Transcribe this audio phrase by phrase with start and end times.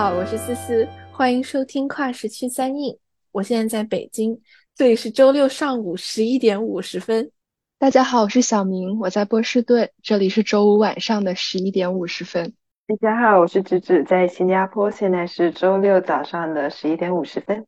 [0.00, 2.96] 好，我是思思，欢迎收听跨时区三印。
[3.32, 4.40] 我现在在北京，
[4.76, 7.32] 这里是周六上午十一点五十分。
[7.80, 12.54] 大家好，我是小明，我在波士顿，这里是周五晚上的十一点五十分。
[12.86, 17.66] 大家好，我是芷芷，在新加坡，现在是周六早上的十一点五十分。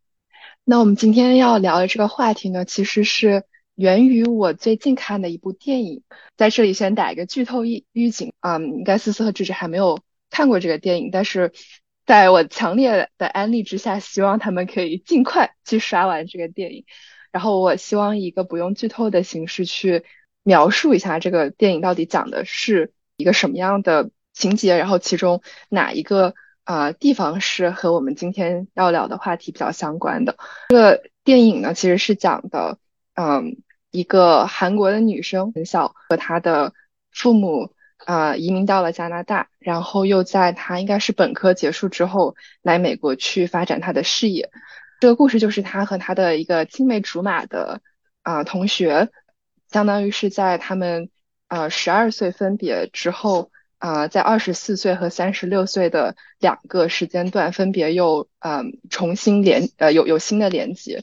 [0.63, 3.43] 那我们今天要聊的这个话题呢，其实是
[3.75, 6.05] 源于我最近看的一部电影，
[6.37, 9.99] 在这里先打一个剧透预预警啊，应该思思和芷芷还没有
[10.31, 11.51] 看过这个电影，但是
[12.11, 16.85] 在我强烈的安利之下，希望他们可以尽快去刷完这个电影。
[17.31, 20.05] 然后我希望以一个不用剧透的形式去
[20.43, 26.35] 描述一下这个电影到底讲的是一个什么样的情节，然后其中哪一个
[26.65, 30.37] 啊地方是和我们今天要聊的话题比较相关的。
[30.71, 32.79] 这个电影呢，其实是讲的，
[33.15, 33.59] 嗯，
[33.93, 36.75] 一个韩国的女生很小和她的
[37.13, 37.71] 父母
[38.07, 44.51] 啊移民到了加拿大，然后又在他应该是本科结束之后来美国去发展他的事业。
[45.01, 47.81] 这个故事就是他和他的一个青梅竹马的
[48.23, 49.09] 啊同学，
[49.71, 51.09] 相当于是在他们
[51.49, 61.03] 呃十二岁分别之后啊，在二十四岁和三十六岁的两个时间段分别又嗯重新连呃有有新的连接，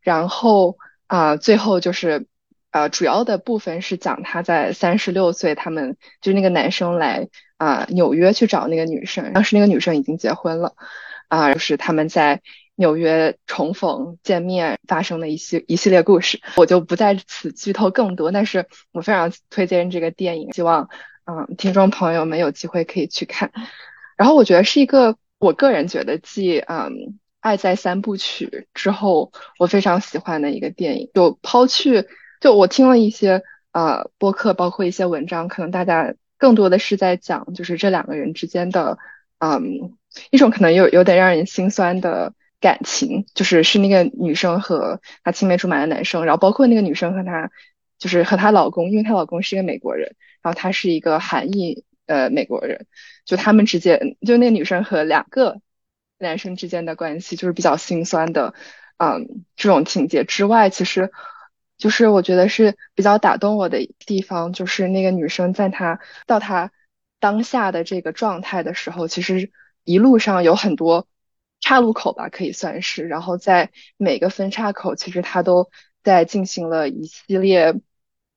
[0.00, 2.28] 然后啊最后就是
[2.74, 10.74] 呃主要的部分是讲他在三十六岁，他们就是那个男生来啊纽约去找那个女生，当时那个女生已经结婚了
[11.28, 12.42] 啊，就是他们在。
[12.76, 18.32] 纽约重逢见面发生的一系一系列故事，我就不在此剧透更多。
[18.32, 20.88] 但是我非常推荐这个电影，希望
[21.24, 23.52] 嗯听众朋友们有机会可以去看。
[24.16, 26.90] 然后我觉得是一个我个人觉得继嗯
[27.38, 31.08] 《爱在三部曲》之后我非常喜欢的一个电影。
[31.14, 32.08] 就抛去
[32.44, 38.98] 就我听了一些呃播客，包括一些文章，可能大家更多的是在讲就是这两个人之间的
[39.38, 39.96] 嗯
[40.30, 42.34] 一种可能有有点让人心酸的。
[42.60, 47.50] 感情就是是那个女生和她青梅竹马的男生，然后包括那个女生和她
[47.98, 52.86] 就是和她老公，因为她老公是一个美国人，然后她是一个韩裔呃美国人，
[53.26, 55.60] 就他们之间就那个女生和两个
[56.18, 58.54] 男生之间的关系就是比较心酸的，
[58.96, 61.12] 嗯，这种情节之外，其实
[61.78, 66.72] 就是我觉得是比较打动我的地方，就是那个女生在她到她
[67.20, 69.50] 当下的这个状态的时候，其实
[69.84, 71.06] 一路上有很多。
[71.60, 73.08] 岔路口吧，可以算是。
[73.08, 75.70] 然后在每个分岔口，其实他都
[76.02, 77.74] 在进行了一系列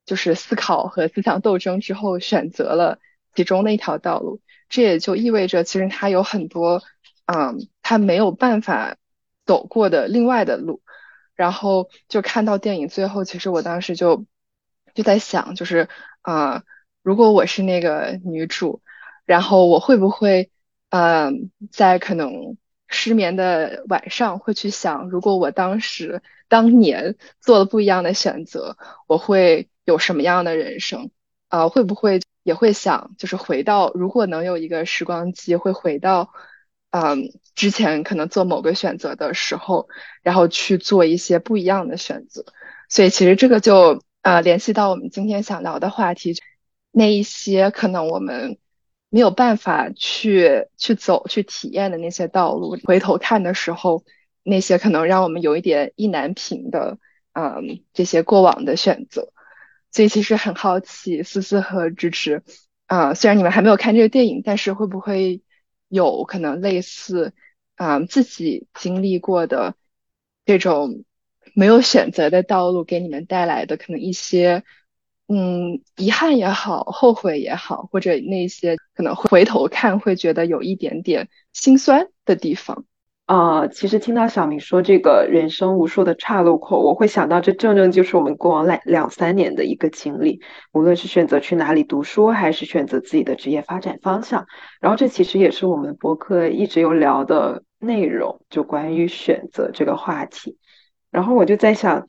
[0.05, 2.99] 就是思考和思想斗争之后，选择了
[3.35, 4.39] 其中的一条道路。
[4.69, 6.81] 这也就意味着，其实他有很多
[7.25, 8.95] 嗯，他没有办法
[9.45, 10.81] 走过的另外的路。
[11.37, 14.25] 然后就看到电影最后，其实我当时就
[14.93, 15.87] 就在想，就是
[16.21, 16.63] 啊，
[17.01, 18.81] 如果我是那个女主，
[19.25, 20.51] 然后我会不会
[20.89, 22.57] 嗯，在可能。
[22.89, 28.77] 失眠的晚上会去想，如果我当时当年做了不一样的选择，
[29.07, 31.11] 我会有什么样的人生？
[31.49, 36.31] 啊，会不会也会想，就是回到，如果能有一个时光机，会回到，
[36.91, 39.87] 嗯，之前可能做某个选择的时候，
[40.23, 42.45] 然后去做一些不一样的选择。
[42.89, 46.35] 所以其实这个就呃联系到我们今天想聊的话题，
[46.91, 48.57] 那一些可能我们。
[49.09, 54.03] 没有办法去去走去体验的那些道路，回头看的时候，
[54.43, 56.97] 那些可能让我们有一点意难平的，
[57.31, 59.31] 嗯，这些过往的选择。
[59.93, 62.43] 所以其实很好奇，思思和支持，
[62.85, 65.41] 啊，虽然你们还没有看这个电影，但是会不会
[65.89, 67.33] 有可能类似，
[67.75, 69.75] 啊，自己经历过的
[70.45, 71.03] 这种
[71.53, 74.63] 没有选择的道路，给你们带来的可能一些。
[75.29, 82.85] 嗯，遗憾也好，后悔也好，或者那些可能回头看会觉得有一点点心酸的地方。
[83.27, 90.39] 啊，其实听到小明说这个人生无数的岔路口，我会想到这正正就是我们过往两两三年的一个经历，
[90.71, 94.45] 无论是选择去哪里读书，还是选择自己的职业发展方向。
[94.79, 100.57] 然后这其实也是我们博客一直有聊的内容，就关于选择这个话题。
[101.11, 102.07] 然后我就在想。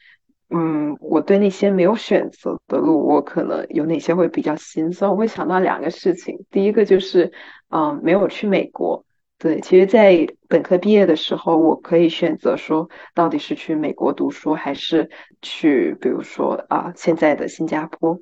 [0.51, 5.11] 嗯，我对那些没有选择的路，我可能有哪些会比较心酸？
[5.11, 7.31] 我会想到两个事情，第一个就是，
[7.69, 9.05] 嗯，没有去美国。
[9.39, 15.09] 对，其实，在本科毕业的时候，我可以选择说，到底是去美国读书，还是
[15.43, 18.21] 去，比如说啊，现在的新加坡。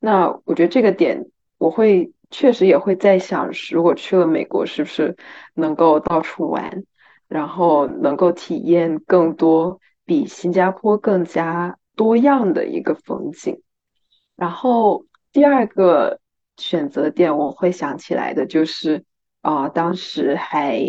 [0.00, 1.26] 那我觉得这个点，
[1.58, 5.16] 我会确实也会在想，如果去了美国，是不是
[5.54, 6.84] 能够到处玩，
[7.28, 9.80] 然后能够体验更多。
[10.08, 13.60] 比新加坡更加多样的一个风景。
[14.36, 16.20] 然后第二个
[16.56, 19.04] 选择点，我会想起来的就是，
[19.46, 20.80] 啊，当时还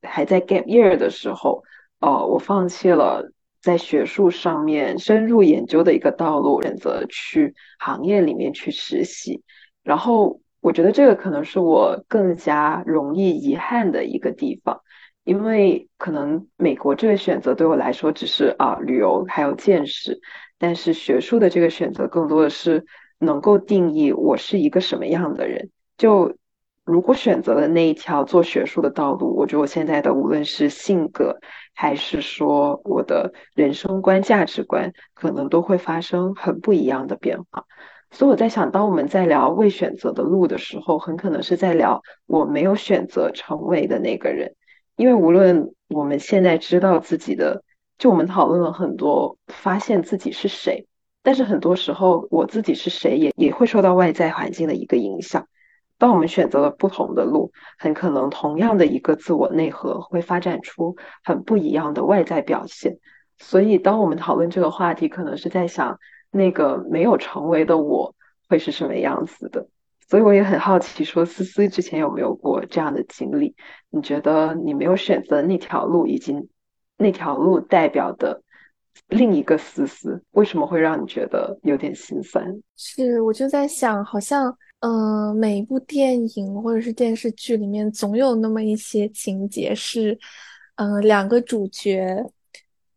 [0.00, 1.64] 还在 gap year 的时候，
[1.98, 9.42] 呃，我放弃了在学术上面深入研究的一个道路，选择去行业里面去实习。
[9.82, 14.80] 然后我觉得这个可能是我更加容易遗憾的一个地方，
[15.24, 20.20] 因为可能美国这个选择对我来说只是啊旅游还有见识，
[20.58, 22.86] 但是学术的这个选择更多的是
[23.18, 25.70] 能够定义我是一个什么样的人。
[25.98, 26.36] 就
[26.86, 31.36] 如果选择了那一条做学术的道路，我觉得我现在的无论是性格，
[31.74, 37.64] 还是说我的人生观、价值观，可能都会发生很不一样的变化。
[38.12, 44.54] 所以我在想，当我们在聊未选择的路的时候，很可能是在聊我没有选择成为的那个人。
[44.94, 47.64] 因为无论我们现在知道自己的，
[47.98, 50.86] 就我们讨论了很多，发现自己是谁，
[51.24, 55.48] 但是很多时候我自己是谁，也也会受到外在环境的一个影响。
[55.98, 62.98] 当我们选择了不同的路，很可能同样的一个自我内核会发展出很不一样的外在表现。
[63.38, 65.98] 所以，当我们讨论这个话题，可能是在想
[66.30, 68.14] 那个没有成为的我
[68.48, 69.68] 会是什么样子的。
[70.08, 73.54] 所以，我也很好奇，说思思之前有没有过这样的经历？
[73.90, 76.34] 你觉得你没有选择那条路，以及
[76.96, 78.42] 那条路代表的
[79.08, 82.44] 另一个思思，为什么会让你觉得有点心酸？
[82.76, 84.56] 是，我就在想，好像。
[84.80, 90.16] 嗯，每一部电影或者是电视剧里面，总有那么一些情节是，
[90.76, 92.22] 嗯，两个主角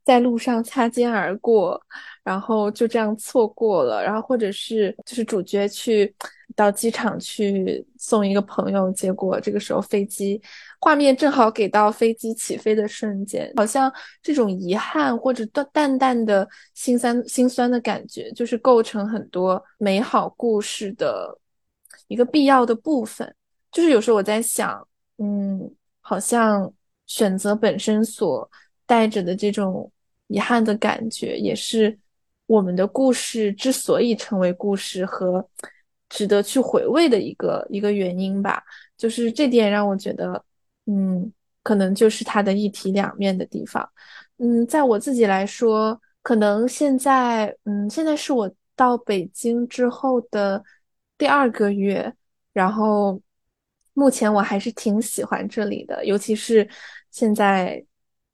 [0.04, 1.81] 在路上擦肩而过，
[2.22, 6.13] 然后就这样错过了，然后或者是就是主角去
[6.54, 10.40] 到机场去送一个朋友，结果这个时候飞机
[10.80, 13.92] 画面正好给到飞机起飞的瞬间，好像
[14.22, 21.38] 这种遗憾或者淡淡淡的心酸心酸的感觉，就是构成很多美好故事的。
[22.08, 23.36] 一个必要的部分，
[23.72, 24.88] 就是有时候我在想，
[25.20, 25.72] 嗯，
[26.02, 26.74] 好像
[27.06, 28.50] 选择本身所
[28.88, 29.92] 带着的这种
[30.25, 31.96] 遗憾的感觉，也是
[32.48, 35.48] 我们的故事之所以成为故事和
[36.10, 38.64] 值得去回味的一个一个原因吧。
[38.98, 40.44] 就是这点让我觉得，
[40.89, 41.31] 嗯，
[41.62, 43.88] 可能就是它的一体两面的地方。
[44.38, 50.63] 嗯，在我自己来说，可能现在，嗯，现在是我到北京之后的。
[51.19, 52.15] 第二个月，
[52.53, 53.21] 然后
[53.94, 56.65] 目前我还是挺喜欢这里的，尤其是
[57.12, 57.86] 现在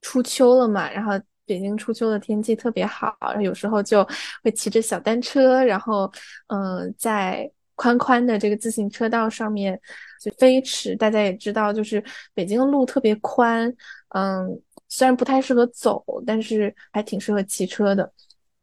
[0.02, 1.14] 初秋了嘛，然后
[1.48, 4.08] 北京初秋的天气特别好，然后有时候就
[4.44, 6.12] 会骑着小单车，然后
[6.50, 9.82] 嗯，在宽宽的这个自行车道上面
[10.30, 10.96] 就飞驰。
[10.96, 13.74] 大家也知道，就是北京的路特别宽，
[14.10, 18.12] 嗯，虽然不太适合走，但是还挺适合骑车的，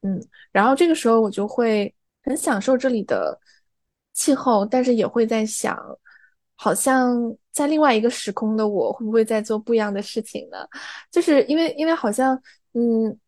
[0.03, 0.20] 嗯，
[0.50, 1.94] 然后这个时候我就会
[2.25, 3.38] 很享受这里的。
[4.14, 5.75] 气候，但是也会在想，
[6.55, 10.59] 好像在另外一个时空的我，会不会在做不一样的事情呢？
[11.11, 12.38] 就是因为，因为好像，
[12.75, 13.19] 嗯，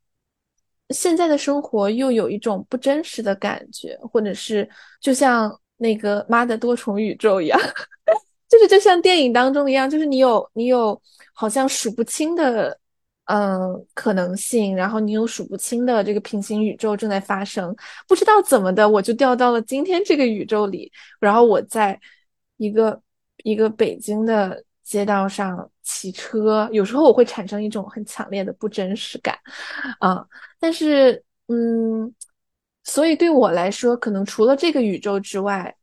[0.90, 4.68] 现在的生活又有一种不真实的感觉，或者是
[5.00, 7.60] 就像那个妈的多重宇宙一样，
[8.48, 11.00] 就是就像电影当中一样，就是你有你有
[11.34, 12.78] 好像数不清的。
[13.26, 17.74] 嗯，可能性，然后你有数不清的这个平行宇宙正在发生，
[18.06, 21.98] 不知道怎么的，我就掉到了今天这个宇宙里，然后我在
[22.58, 23.00] 一个
[23.42, 29.34] 一个北京的街道上骑车，有时候我会产生一种很强烈的不真实感，
[30.00, 30.22] 啊，
[30.60, 32.12] 但是，嗯，
[32.84, 35.76] 所以对我来说，可能除了这个宇宙之外，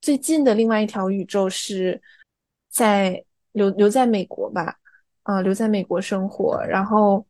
[0.00, 2.02] 最近的另外一条宇宙是
[2.68, 4.78] 在留留在美国吧。
[5.24, 7.26] 啊，留在美国生活，然后，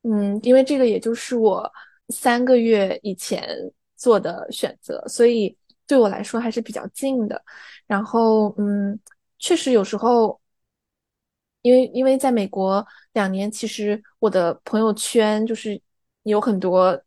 [0.00, 1.70] 嗯，因为这个也就是我
[2.08, 3.46] 三个月以前
[3.96, 5.54] 做的选择，所以
[5.86, 7.44] 对我来说还是比较近的。
[7.86, 8.98] 然后，嗯，
[9.38, 10.40] 确实有时候，
[11.60, 15.78] 因为因为在美国两年，其实我的朋友圈就是
[16.22, 16.98] 有很多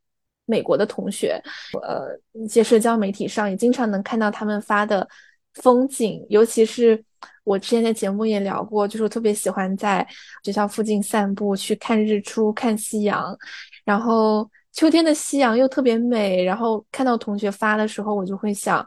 [0.46, 1.42] 美国的同学，
[1.82, 5.08] 呃，一些社交媒体上也经常能看到他们发的
[5.54, 7.04] 风景，尤其是。
[7.44, 10.06] 我之前在节目也聊过，就是我特别喜欢在
[10.44, 13.38] 学校附近散步，去看日出、看夕阳。
[13.84, 18.84] 然后秋天的夕阳又特别美，然后看到同学发的时候，我就会想，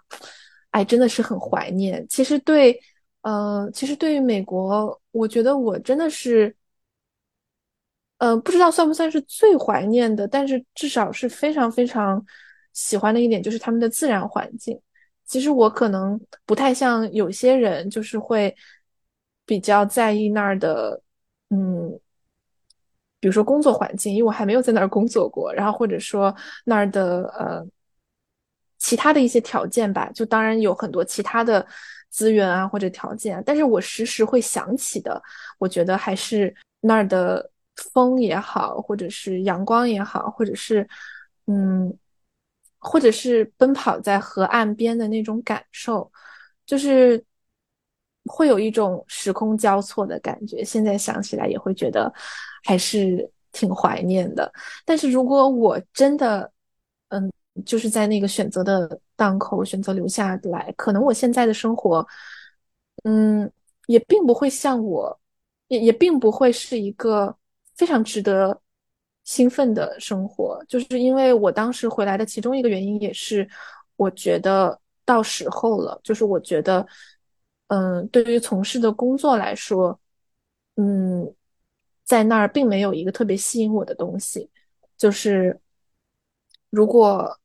[0.73, 2.05] 哎，真的是很怀念。
[2.09, 2.77] 其实对，
[3.23, 6.53] 呃，其实对于美国，我觉得我真的是，
[8.19, 12.25] 呃，不知道算不算是最怀念的，但是至少是非常非常
[12.73, 14.81] 喜欢的一点，就是他们的自然环境。
[15.25, 18.55] 其实我可能不太像有些人，就是会
[19.45, 21.01] 比较在意那儿的，
[21.51, 22.01] 嗯，
[23.21, 26.35] 比如说工作环境，因为我还没有在那儿工作过，然后或者说
[26.65, 27.67] 那儿的呃
[28.79, 31.65] 其他的一些条件吧，就当然有很多其他的
[32.11, 35.23] 资源啊或者条件，但是我时时会想起的，
[35.59, 37.51] 我觉得还是那儿的
[37.93, 40.87] 风也好，或者是阳光也好，或者是
[41.47, 41.93] 嗯，
[42.79, 46.11] 或者是奔跑在河岸边的那种感受，
[46.67, 47.25] 就是
[48.25, 50.65] 会有一种时空交错的感觉。
[50.65, 52.13] 现在想起来也会觉得
[52.65, 54.53] 还是挺怀念的。
[54.85, 56.51] 但是如果我真的
[57.09, 57.31] 嗯。
[57.67, 62.07] 就是在那个选择的档口选择留下来，可能我现在的生活，
[63.03, 63.51] 嗯，
[63.89, 65.21] 也并不会像我，
[65.67, 67.37] 也也并不会是一个
[67.79, 68.61] 非常值得
[69.25, 70.63] 兴奋的生活。
[70.69, 73.49] 就是因为我当时回来的其中一个原因，也是
[73.97, 75.99] 我觉得到时候了。
[76.05, 76.87] 就是我觉得，
[77.69, 79.99] 嗯，对于从事的工作来说，
[80.77, 81.35] 嗯，
[82.05, 84.51] 在那儿并没有一个特别吸引我的东西，
[84.99, 85.59] 就是
[86.69, 87.39] 如果。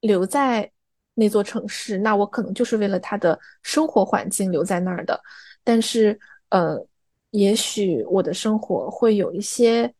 [0.00, 0.70] 留在
[1.14, 5.20] 那座城市，那我可能就是为了他的生活环境留在那儿的。
[5.64, 6.16] 但是，
[6.50, 6.78] 呃，
[7.30, 9.92] 也许我的生活会有一些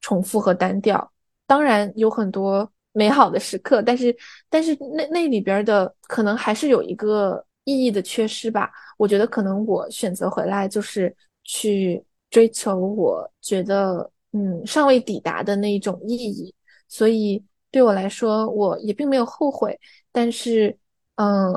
[0.00, 1.12] 重复和单调。
[1.46, 4.16] 当然有很多美好的时刻，但是，
[4.48, 8.70] 但是那那里边的可能还是有一个意义的缺失吧。
[8.96, 16.54] 我觉得可能我选择回来就是去追求我觉得嗯尚未抵达的那一种意义，
[16.88, 17.44] 所以。
[17.74, 19.76] 对我来说，我也并没有后悔，
[20.12, 20.78] 但是，
[21.16, 21.52] 嗯，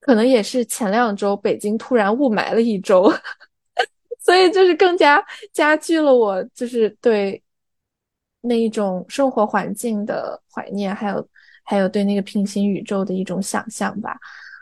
[0.00, 3.12] 可能也是前两周北京突然雾霾了一周，
[4.30, 7.42] 所以就是更加加剧了我就是对
[8.42, 11.28] 那一种生活环境的怀念，还有
[11.64, 14.16] 还有对那个平行宇宙的一种想象吧，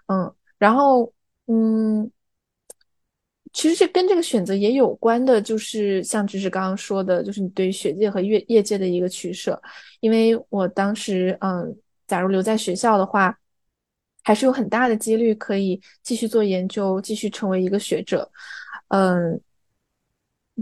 [0.06, 1.12] 嗯，然后，
[1.46, 2.10] 嗯。
[3.54, 9.60] 其实这跟这个选择也有关的，就是像芝芝刚刚说的，就是你对学界和业业界的一个取舍。
[10.00, 11.74] 因为我当时，嗯，
[12.06, 13.36] 假如留在学校的话，
[14.22, 18.30] 还是有很大的几率可以继续做研究，继续成为一个学者。
[18.88, 19.40] 嗯，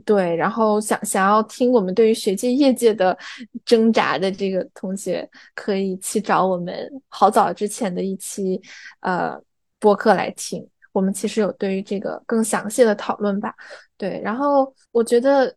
[0.05, 0.35] 对。
[0.37, 3.17] 然后想想要听我们对于学界业界的
[3.65, 8.61] 挣扎的这个同学，可以去找我们好早之前的一期
[9.01, 9.41] 呃
[9.79, 10.67] 播客来听。
[10.93, 13.55] 我们其实有对于这个更详细的讨论吧，
[13.99, 14.19] 对。
[14.25, 15.55] 然后我觉得，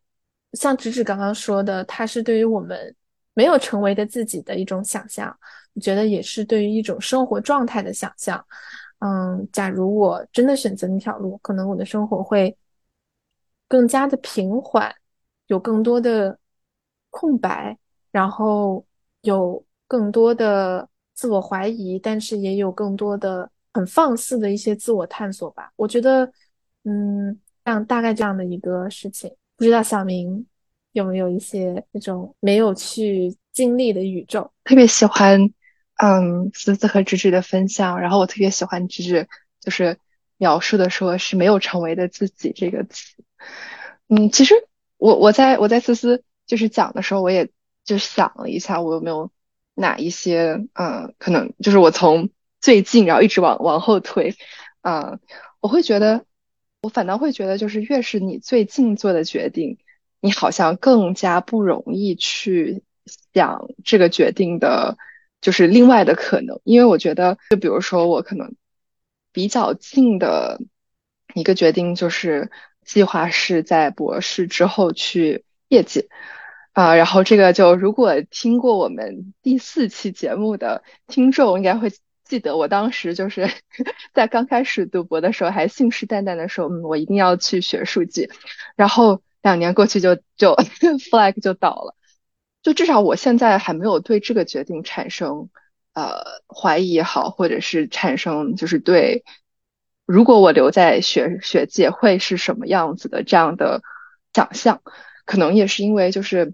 [0.52, 2.94] 像直指刚刚说的，它是对于我们
[3.34, 5.34] 没有成为的自己的一种想象。
[5.74, 8.44] 我觉得也是对于一种生活状态的想象。
[9.00, 12.54] 嗯，假如我真的选择那条路，可能我的生活会
[13.70, 14.94] 更加的平缓，
[15.48, 16.38] 有更多的
[17.10, 17.78] 空白，
[18.12, 18.86] 然后
[19.22, 23.50] 有更多的自我怀疑，但是也有更多的。
[23.72, 26.30] 很放肆的一些自我探索吧，我觉得，
[26.86, 30.44] 嗯，像大概这样的一个事情，不知道小明
[30.94, 34.52] 有没有一些那种没有去经历的宇宙？
[34.64, 35.40] 特别喜欢，
[35.98, 39.28] 嗯，思思和芝芝的分享，然后我特别喜欢芝芝
[39.60, 40.00] 就是
[40.38, 43.24] 描述的说是没有成为的自己这个词。
[44.08, 44.56] 嗯，其实
[44.98, 47.50] 我我在我在思思就是讲的时候，我也
[47.84, 49.32] 就想了一下，我有没有
[49.74, 52.30] 哪一些，嗯，可能就是我从。
[52.62, 54.36] 最近，然后一直往往后推，
[54.82, 55.18] 啊，
[55.62, 56.26] 我会觉得，
[56.82, 59.78] 我反倒会觉得，就是越是你最近做的决定，
[60.20, 62.84] 你好像更加不容易去
[63.34, 64.98] 想这个决定的，
[65.40, 66.60] 就是另外的可能。
[66.66, 68.54] 因为我觉得，就比如说我可能
[69.32, 70.60] 比较近的
[71.36, 72.52] 一个决定，就是
[72.90, 76.10] 计划是在博士之后去业界，
[76.74, 81.92] 啊，然后这个就如果听过我们第四期节目的听众，应该会。
[82.24, 83.50] 记得我当时就是
[84.14, 88.30] 在刚开始读博的时候，还信誓旦旦的说，嗯，我一定要去学术界。
[88.76, 90.56] 然后两年过去，就就
[91.10, 91.96] flag 就倒了。
[92.62, 95.50] 就至少我现在还没有对这个决定产生
[95.94, 99.24] 呃怀疑也好，或者是产生就是对
[100.10, 103.82] 如果我留在学学界会是什么样子的这样的
[104.34, 104.82] 想象。
[105.26, 106.54] 可能也是因为就是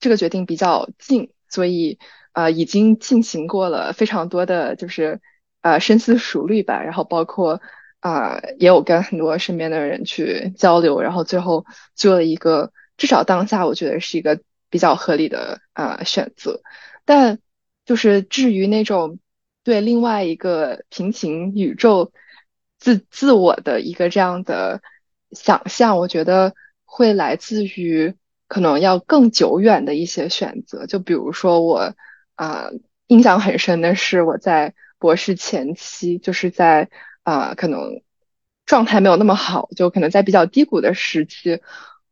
[0.00, 1.98] 这个决定比较近，所以。
[2.32, 5.20] 呃，已经进行过了非常多的就是
[5.62, 7.60] 呃深思熟虑吧，然后包括
[7.98, 11.66] 啊也有跟很多身边的人去交流，然后最后
[11.96, 14.40] 做了一个至少当下我觉得是一个
[14.70, 16.62] 比较合理的呃选择。
[17.04, 17.40] 但
[17.84, 19.18] 就是至于那种
[19.64, 22.12] 对另外一个平行宇宙
[22.80, 24.82] 自自我的一个这样的
[25.30, 28.16] 想象，我觉得会来自于
[28.48, 31.94] 可能要更久远的一些选择，就比如说我。
[32.36, 32.70] 啊，
[33.06, 36.88] 印象很深的是我在博士前期，就是在
[37.22, 38.00] 啊，可能
[38.64, 41.60] 状态没有那么好，就可能在比较低谷的时期，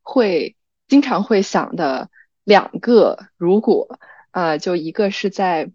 [0.02, 0.54] 会
[0.86, 2.10] 经常会想的
[2.44, 3.98] 两个如果
[4.32, 5.70] 啊，就一个是在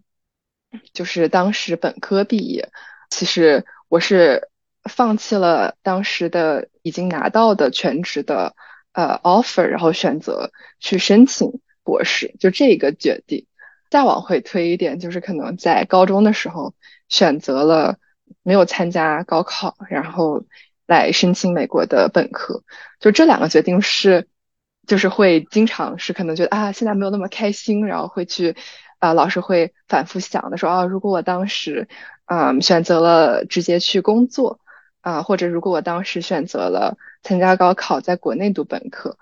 [0.92, 2.70] 就是当时本科毕业，
[3.10, 3.64] 其实。
[3.88, 4.48] 我是
[4.88, 8.54] 放弃了当时的已经拿到的全职的
[8.92, 10.50] 呃 offer，然后选择
[10.80, 13.46] 去申请博士，就这个决定。
[13.90, 16.74] 再往回推一点，就是可能在高中的时候
[17.08, 17.98] 选择了
[18.42, 20.44] 没有参加高考，然后
[20.86, 22.64] 来申请美国的本科。
[22.98, 24.26] 就这两个决定是，
[24.86, 28.56] 就是会经常是可能觉得啊，现在没有那么开心，然后会去
[28.98, 31.86] 啊，老师会反复想的说啊，如果我当时
[32.26, 34.58] 嗯选择了直接去工作
[35.04, 39.18] 啊，或者如果我当时选择了参加高考，在国内读本科，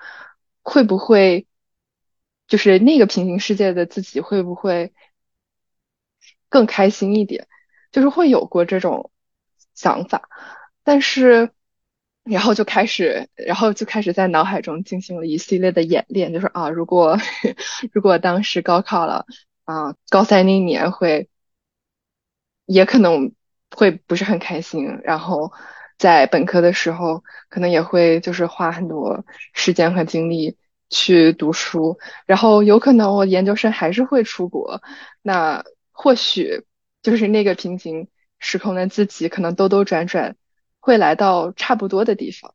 [0.62, 1.47] 会不会？
[2.49, 4.93] 就是那个平行世界的自己会不会
[6.51, 7.49] 更开心一点？
[7.91, 9.11] 就是会有过这种
[9.75, 10.29] 想法，
[10.85, 11.51] 但是
[12.25, 17.17] 然后就开始，然后就开始在脑海中进行了一系列的演练，就是啊，如果
[17.93, 19.25] 如果当时高考了
[19.65, 21.29] 啊，高三那年会
[22.67, 23.33] 也可能
[23.75, 25.52] 会不是很开心，然后
[25.99, 30.57] 在本科的时候可能也会就是花很多时间和精力。
[30.95, 34.83] 去读书，然后有可能我研究生还是会出国，
[35.23, 36.67] 那或许
[37.00, 40.37] 就是那个平行时空的自己，可能兜兜转转
[40.81, 42.55] 会来到差不多的地方。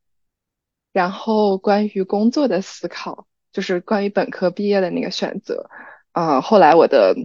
[0.93, 5.71] 然后关于工作的思考，就是关于本科毕业的那个选择，
[6.11, 7.15] 啊，后来我的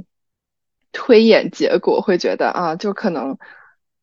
[0.93, 3.37] 推演结果会觉得啊，就可能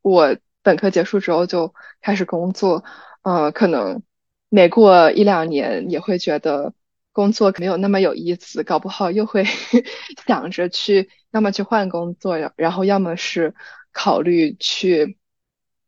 [0.01, 2.83] 我本科结束之后就开始工作，
[3.23, 4.03] 呃，可能
[4.49, 6.73] 每过一两年也会觉得。
[7.11, 9.43] 工作没有那么有意思，搞不好又会
[10.25, 13.55] 想着去，要么去换工作，然后要么是
[13.91, 15.17] 考虑去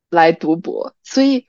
[0.10, 0.94] 来读博。
[1.04, 1.46] 所以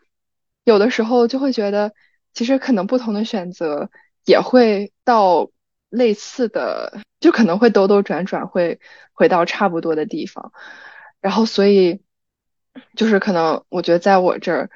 [0.62, 1.92] 有的时候就会觉得，
[2.32, 3.90] 其实可能不同的选择
[4.24, 5.50] 也会到
[5.88, 8.78] 类似的，就可能会兜兜转转，会
[9.12, 10.52] 回到差不多的地方。
[11.20, 12.02] 然后所以
[12.96, 14.70] 就是可能我觉得在我这儿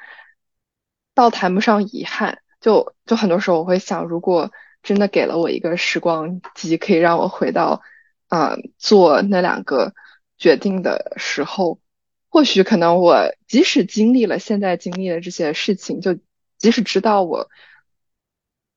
[1.14, 4.50] 倒谈不上遗憾，就就很多时候我会想，如果。
[4.82, 7.82] 真的给了我一个时光机，可以让我回到，
[8.28, 9.92] 啊，做那两个
[10.38, 11.80] 决定的时候，
[12.28, 16.16] 或许可能我即使经历了现在经历的这些事情，就
[16.56, 17.50] 即使知道我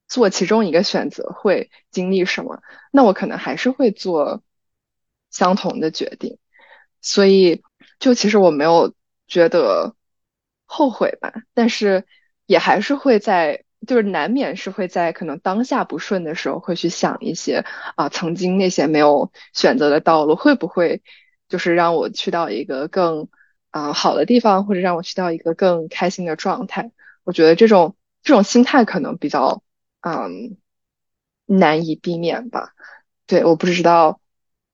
[0.07, 4.41] 做其中一个选择会经历什么，那我可能还是会做
[5.29, 6.39] 相同的决定。
[7.01, 7.61] 所以，
[7.99, 8.95] 就其实我没有
[9.29, 9.95] 觉得
[10.65, 12.05] 后悔吧，但是
[12.45, 13.63] 也还是会在。
[13.87, 17.63] 就是难免是会在可能当下不顺的时候，会去想一些
[17.95, 21.01] 啊，曾经那些没有选择的道路，会不会
[21.47, 23.29] 就是让我去到一个更
[23.71, 26.91] 啊好的地方，或者让我去到一个更开心的状态？
[27.23, 29.63] 我觉得这种这种心态可能比较
[30.01, 30.57] 嗯
[31.45, 32.73] 难以避免吧。
[33.27, 34.19] 对，我不知道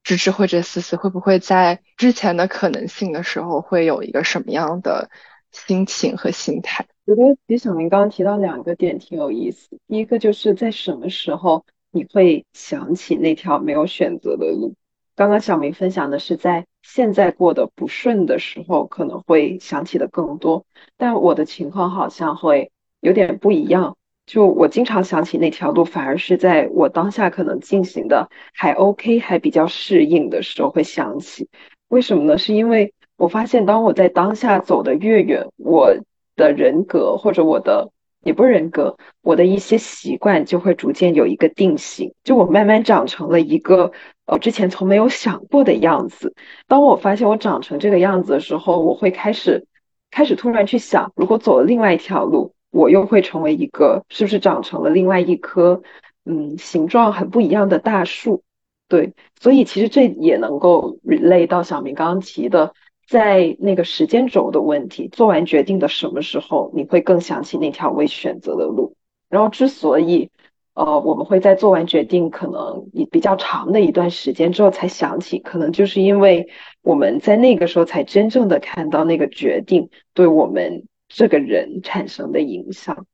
[0.06, 5.10] 芝芝或者思思会不会在之前的可能性的时候，会有一个什么样的
[5.52, 6.86] 心情和心态。
[7.06, 14.76] 我觉得李小明刚刚提到两个点挺有意思，第一个就是在什么时候你会想起那条没有选择的路。
[15.16, 23.98] 刚刚小明分享的是在现在过得不顺的时候可能会想起的更多，但我的情况好像会有点不一样。
[24.26, 31.48] 就我经常想起那条路，反而是在我当下可能进行的还 OK 还比较适应的时候会想起。
[31.90, 32.38] 为什么呢？
[32.38, 35.96] 是因为我发现当我在当下走得越远，我
[36.36, 37.92] 的人格或者我的
[38.24, 43.92] 也不是人格，我的一些习惯就会逐渐有一个定型，就我慢慢长成了一个
[44.26, 46.34] 呃之前从没有想过的样子。
[46.68, 49.68] 当我发现我长成这个样子的时候，我会开始
[50.10, 55.82] 开始突然去想，如果走了另外一条路，我又会成为一个是不是长成了另外一棵
[56.26, 58.44] 嗯形状很不一样的大树？
[58.88, 62.74] 对，所以其实这也能够 relate 到小明刚刚提的。
[63.08, 68.96] 在那个时间轴的问题，做完决定的什么时候，你会更想起那条未选择的路？
[69.30, 70.32] 然后之所以，
[70.74, 76.50] 呃，我们会在做完决定可能比较长的一段时间之后才想起，可能就是因为
[76.82, 83.08] 我们在那个时候才真正的看到那个决定对我们这个人产生的影响。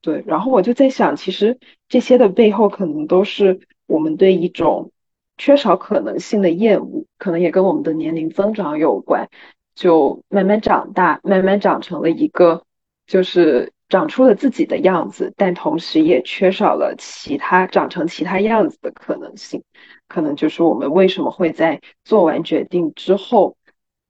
[0.00, 4.92] 对，然后我就在想，其实这些的背后可能都是我们对一种。
[5.40, 9.28] 缺少可能性的厌恶，可能也跟我们的年龄增长有关，
[9.76, 12.64] 就慢慢长大，慢慢长成了一个，
[13.06, 19.62] 就是长出了自己的样子，但同时也缺少了其他长成其他样子的可能性。
[20.08, 23.56] 可能就是我们为什么会在做完决定之后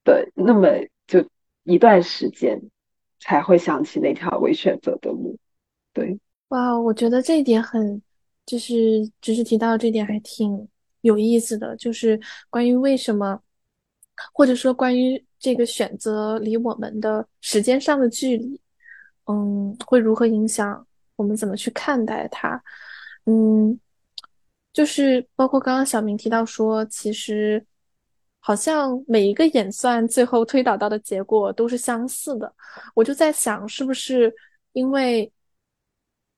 [0.04, 1.26] 的那么就
[1.62, 2.62] 一段时间，
[3.20, 5.36] 才会想起那条未选择的路。
[5.92, 8.02] 对，哇，我觉得这一点很，
[8.46, 10.68] 就是只是提到这点还挺。
[11.02, 13.40] 有意思的就是关于为什么，
[14.32, 18.60] 或者说关于这个选择离我们的时间上的距离，
[19.26, 22.60] 嗯，会如何影响我们怎么去看待它？
[23.26, 23.78] 嗯，
[24.72, 27.64] 就是包括刚刚小明提到说，其实
[28.40, 32.52] 好像每一个演算最后推导到的结果都是相似的。
[32.94, 34.34] 我就在想，是不是
[34.72, 35.30] 因为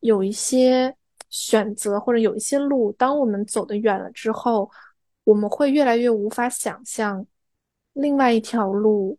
[0.00, 0.94] 有一些
[1.28, 4.70] 选择或者有一些路，当我们走得远了之后，
[5.24, 7.24] 我们会越来越无法想象
[7.92, 9.16] 另外一条路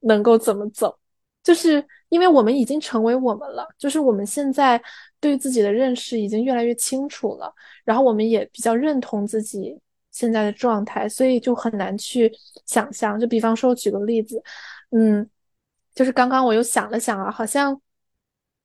[0.00, 0.98] 能够怎么走。
[1.42, 4.82] 就是因为我们已经成为我们了，就是我们现在
[5.20, 7.52] 对自己的认识已经越来越清楚了，
[7.84, 9.78] 然后我们也比较认同自己
[10.14, 12.32] 现在的状态，所以就很难去
[12.64, 13.20] 想象。
[13.20, 14.42] 就比方说，我举个例子，
[14.92, 15.28] 嗯，
[15.94, 17.78] 就是刚刚我又想了想啊，好像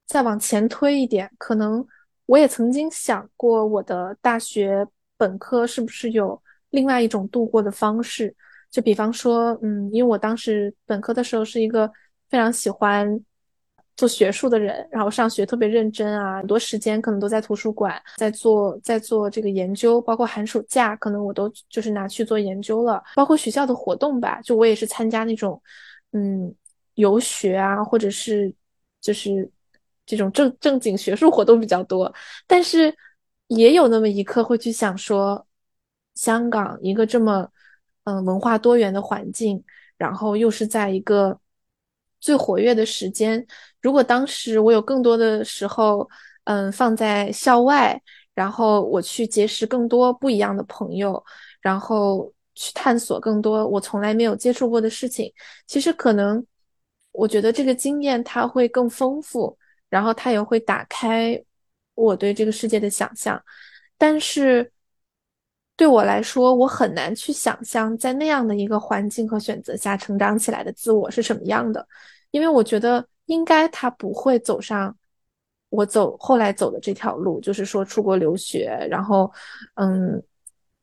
[0.05, 1.85] 再往前推一点，可能
[2.27, 8.33] 我也曾经想过，我的大学本科是不是有另外一种度过的方式？
[8.71, 11.91] 就比方说，嗯，因为我当时本科的时候是一个。
[12.31, 13.19] 非常喜欢
[13.99, 25.61] 做学术的人，然后上学特别认真啊，很多时间可能都在图书馆，在做在做这个研究，包括寒暑假可能我都就是拿去做研究了，包括学校的活动吧，就我也是参加那种
[26.13, 26.55] 嗯
[26.93, 28.53] 游学啊，或者是
[29.01, 29.51] 就是
[30.05, 32.09] 这种正正经学术活动比较多，
[32.47, 32.95] 但是
[33.47, 35.45] 也有那么一刻会去想说，
[36.15, 37.49] 香港一个这么
[38.05, 39.61] 嗯文化多元的环境，
[39.97, 41.37] 然后又是在一个。
[42.19, 43.45] 最活跃的时间，
[43.81, 46.09] 如果当时我有更多的时候，
[46.45, 48.01] 嗯，放在校外，
[48.33, 51.23] 然后我去结识更多不一样的朋友，
[51.61, 55.31] 然后去探索更多我从来没有接触过的事情，
[55.67, 56.45] 其实可能，
[57.11, 59.57] 我觉得这个经验它会更丰富，
[59.89, 61.41] 然后它也会打开
[61.95, 63.41] 我对这个世界的想象，
[63.97, 64.71] 但是。
[65.79, 71.87] 对我来说，我很难去想象在那样的一个环境和选择下成长起来的自我是什么样的，
[72.31, 74.93] 因为我觉得应该他不会走上
[75.69, 79.31] 我走后来走的这条路，就是说出国留学，然后，
[79.75, 80.21] 嗯，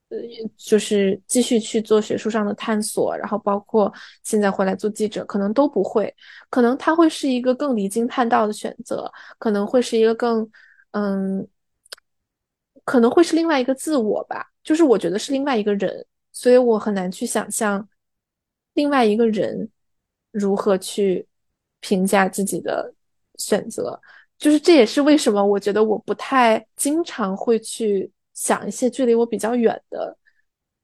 [0.08, 0.16] 呃，
[0.56, 6.10] 就是继续去做学术上的探索，然后包括现在回来做记者，可能都不会，
[6.48, 10.48] 可能他会是一个更离经叛道的选择，可能会是一个更，
[10.92, 11.46] 嗯，
[12.86, 14.46] 可能会是另外一个自我吧。
[14.62, 17.86] 就是我觉得是另外一个人，所以我很难去想象
[18.74, 19.68] 另外一个人
[20.32, 21.26] 如何去
[21.80, 22.92] 评价自己的
[23.36, 24.00] 选择。
[24.38, 30.16] 就是这也是为什么我觉得我不太经常会去想一些距离我比较远的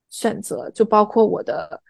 [0.09, 1.81] 选择，就包括我的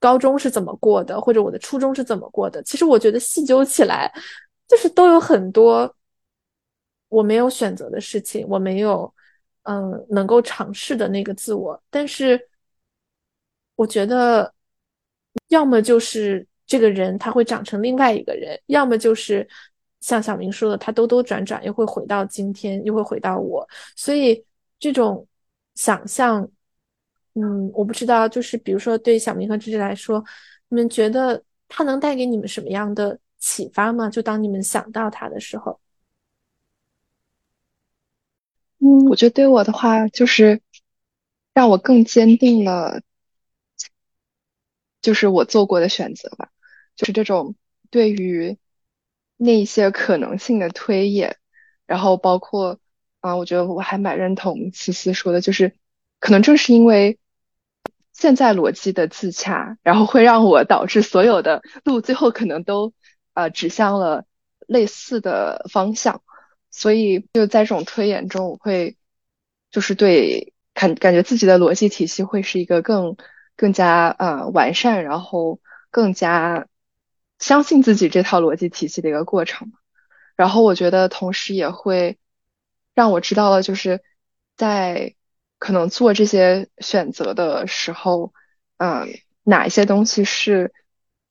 [0.00, 2.62] 高中是怎么过的，或者我的初中是怎么过的。
[2.64, 4.12] 其实我觉得细究起来，
[4.66, 5.94] 就是都有很多
[7.08, 9.14] 我没有选择的事情，我没有。
[9.70, 12.48] 嗯，能够尝试的那个自我，但是
[13.76, 14.52] 我觉得，
[15.46, 19.48] 要么就是这个人他会长成另外一个人，要么就是
[20.00, 23.64] 像小明说的，他兜兜转转又会回到今天，又会回到我。
[23.94, 24.44] 所以
[24.80, 25.24] 这种
[25.76, 26.42] 想象，
[27.34, 30.24] 嗯，我不知道，就是比如说对小明和芝芝来说，
[30.68, 34.10] 你们觉得他能带给你们什么样的启发吗？
[34.10, 35.78] 就当你们想到他的时候。
[38.80, 40.62] 嗯，我觉得对我的话，就是
[41.52, 43.02] 让我更坚定了，
[45.02, 46.50] 就是我做过的选择吧，
[46.96, 47.56] 就是这种
[47.90, 48.58] 对于
[49.36, 51.36] 那些可能性的推演，
[51.86, 52.80] 然后包括
[53.20, 55.76] 啊，我觉得我还蛮认同思思说的，就是
[56.18, 57.18] 可能正是因为
[58.14, 62.94] 现在逻辑的自洽，然后会让我导致所有的路最后可能都
[63.34, 64.24] 呃指向了
[64.66, 66.22] 类似的方向。
[66.70, 68.96] 所以就在这种推演中，我会
[69.70, 73.16] 就是对感感觉自己的逻辑体系会是一个更
[73.56, 75.58] 更加呃完善，然后
[75.90, 76.68] 更加
[77.40, 79.72] 相信自己这套逻辑体系的一个过程。
[80.36, 82.18] 然后我觉得同时也会
[82.94, 84.00] 让我知道了，就是
[84.56, 85.16] 在
[85.58, 88.32] 可能做这些选择的时候，
[88.78, 89.08] 嗯，
[89.42, 90.72] 哪一些东西是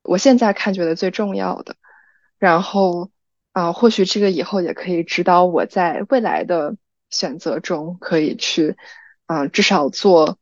[0.04, 1.78] 我现在看觉得最重要的，
[2.38, 3.10] 然后。
[3.52, 6.78] 啊，或许这个以后也可以指导我在未来的
[7.10, 8.78] 选择中，可以去，
[9.26, 10.38] 啊，至少做，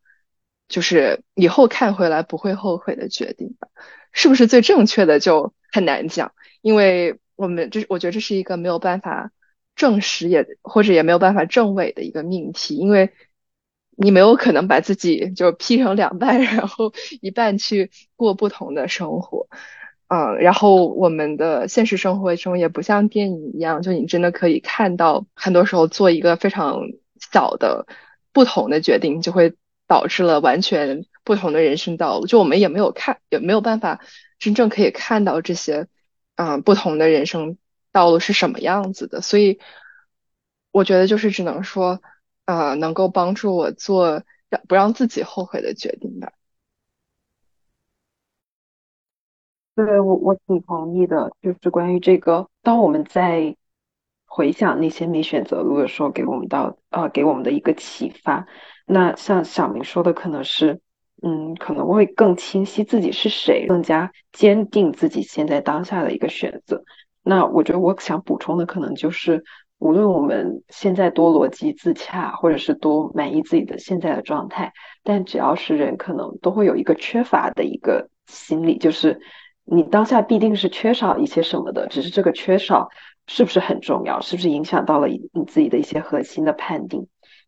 [0.67, 3.69] 就是以后看回来不会后悔的决定吧。
[4.11, 9.31] 是不是最正确的就很难讲，因为我们这，我觉得这是一个没有办法
[9.75, 13.13] 证实，也或者也没有办法证伪的一个命题，因为
[13.95, 19.47] 你没有可能把自己就劈成两半， 然后一半去过不同的生活。
[20.09, 26.79] 嗯，然后我们的现实生活中也不像电影一样，就你真的可以看到，很多时候做一个非常
[27.19, 27.85] 小的
[28.31, 32.25] 不同的决定，就会导致了完全不同的人生道路。
[32.25, 33.99] 就我们也没有看，也没有办法
[34.39, 35.87] 真正可以看到这些，
[36.35, 37.57] 嗯，不同的人生
[37.91, 39.19] 道路是什么样子的。
[39.21, 39.59] 所以，
[40.71, 42.01] 我觉得就是只能说，
[42.45, 46.31] 呃，能够帮助我做让不让自己后悔的决定吧。
[49.77, 51.31] 对我，我挺同意的。
[51.39, 53.55] 就是关于这个，当我们在
[54.25, 58.47] 回想那些没选择路的时候，给我们到呃给我们的一个启发。
[58.87, 60.81] 那像小明说的，可能是，
[61.21, 66.83] 嗯，可能会更清晰自己是谁，更加坚定自己现在当下的一个选择。
[67.21, 69.43] 那我觉得我想补充的，可能就是，
[69.77, 79.21] 无论我们现在多逻辑自洽，或者是多满意自己的现在的状态，但只要是人，可能都会有一个缺乏的一个心理，就是。
[79.69, 82.87] 你当下必定是缺少一些什么的，只是这个缺少
[83.27, 87.05] 是不是很重要，是不是影响到了你自己的一些核心的判定？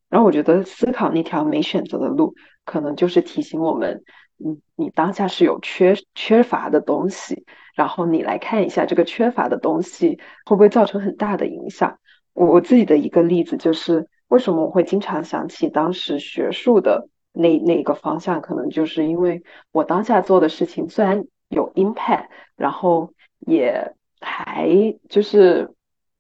[0.10, 4.03] 然后我觉得思考那条没选择的路，可能就是提醒我们，
[4.43, 11.99] 嗯，你当下是有缺缺乏的东西，然后你来看一下这个缺乏的东西会不会造成很大的影响。
[12.34, 21.23] 我我自己的一个例子就是，为什么我会经常想起当时学术的那那个方向，可能就是因为我当下做的事情虽然。
[21.49, 24.69] 有 impact，然后也还
[25.09, 25.73] 就是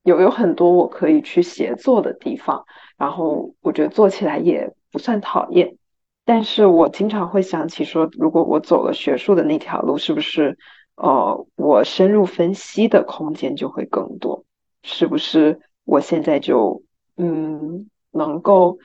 [0.03, 2.65] 有有很多我可以去协作的地方，
[2.97, 5.77] 然后我觉得做起来也不算讨厌。
[6.25, 10.57] 但是我经常会想起说，如果我走了学术的那条路，是不是
[10.95, 14.45] 呃我深入分析的空间就会更多？
[14.83, 16.81] 是不是我现在就
[17.17, 18.79] 嗯能够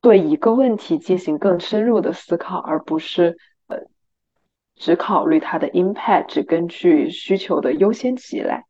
[0.00, 3.38] 对一个问题进行更深入的思考，而不是。
[4.80, 8.64] 只考虑它的 impact，只根据需求的优先级来，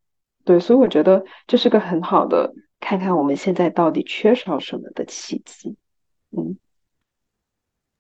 [0.44, 5.76] 对，所以我觉得这是个很好的看看我们现在到底缺少什么的契机。
[6.36, 6.58] 嗯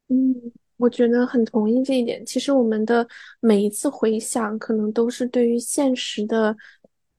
[0.08, 0.34] 嗯，
[0.76, 2.26] 我觉得很同意这一点。
[2.26, 3.06] 其实我们的
[3.38, 6.56] 每一次回想，可能都是对于现实的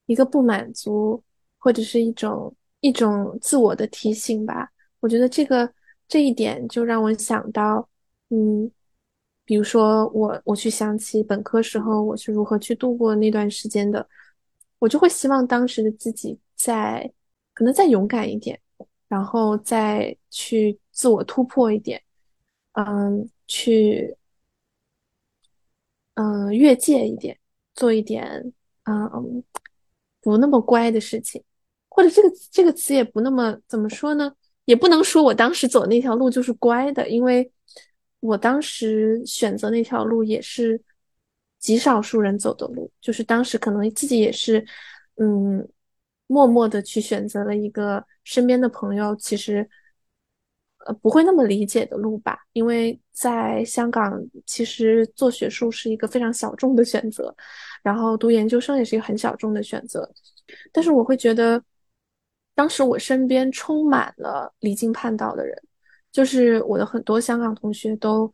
[0.08, 1.24] 一个不满足，
[1.58, 4.70] 或者是一种一种自我的提醒吧。
[5.00, 5.74] 我觉得这个
[6.10, 7.88] 这一点就让我想到，
[8.28, 8.70] 嗯。
[9.44, 14.08] 比如说我我去想起本科时候我是如何去度过那段时间的，
[14.80, 17.12] 我就会希望当时的自己再
[17.54, 18.58] 可能再勇敢一点，
[19.10, 22.02] 然后再去自我突破一点，
[22.74, 24.16] 嗯，去
[26.14, 27.38] 嗯越界一点，
[27.74, 28.54] 做一点
[28.86, 29.44] 嗯
[30.22, 31.44] 不那么乖的事情，
[31.90, 34.34] 或者这个这个词也不那么怎么说呢？
[34.66, 37.52] 也不能说我当时走那条路就是乖的，因为。
[38.22, 40.82] 我当时选择那条路也是
[41.60, 44.66] 极少数人走的路，就是当时可能自己也是，
[45.16, 45.68] 嗯，
[46.28, 49.68] 默默的去选择了一个身边的朋友其实，
[50.86, 52.40] 呃，不会那么理解的路吧。
[52.54, 57.36] 因为在香港，其实做学术是一个非常小众的选择，
[57.84, 60.10] 然后读研究生也是一个很小众的选择。
[60.72, 61.64] 但是我会觉得，
[62.56, 65.62] 当时我身边充满了离经叛道的人。
[66.12, 68.32] 就是我的很多香港同学都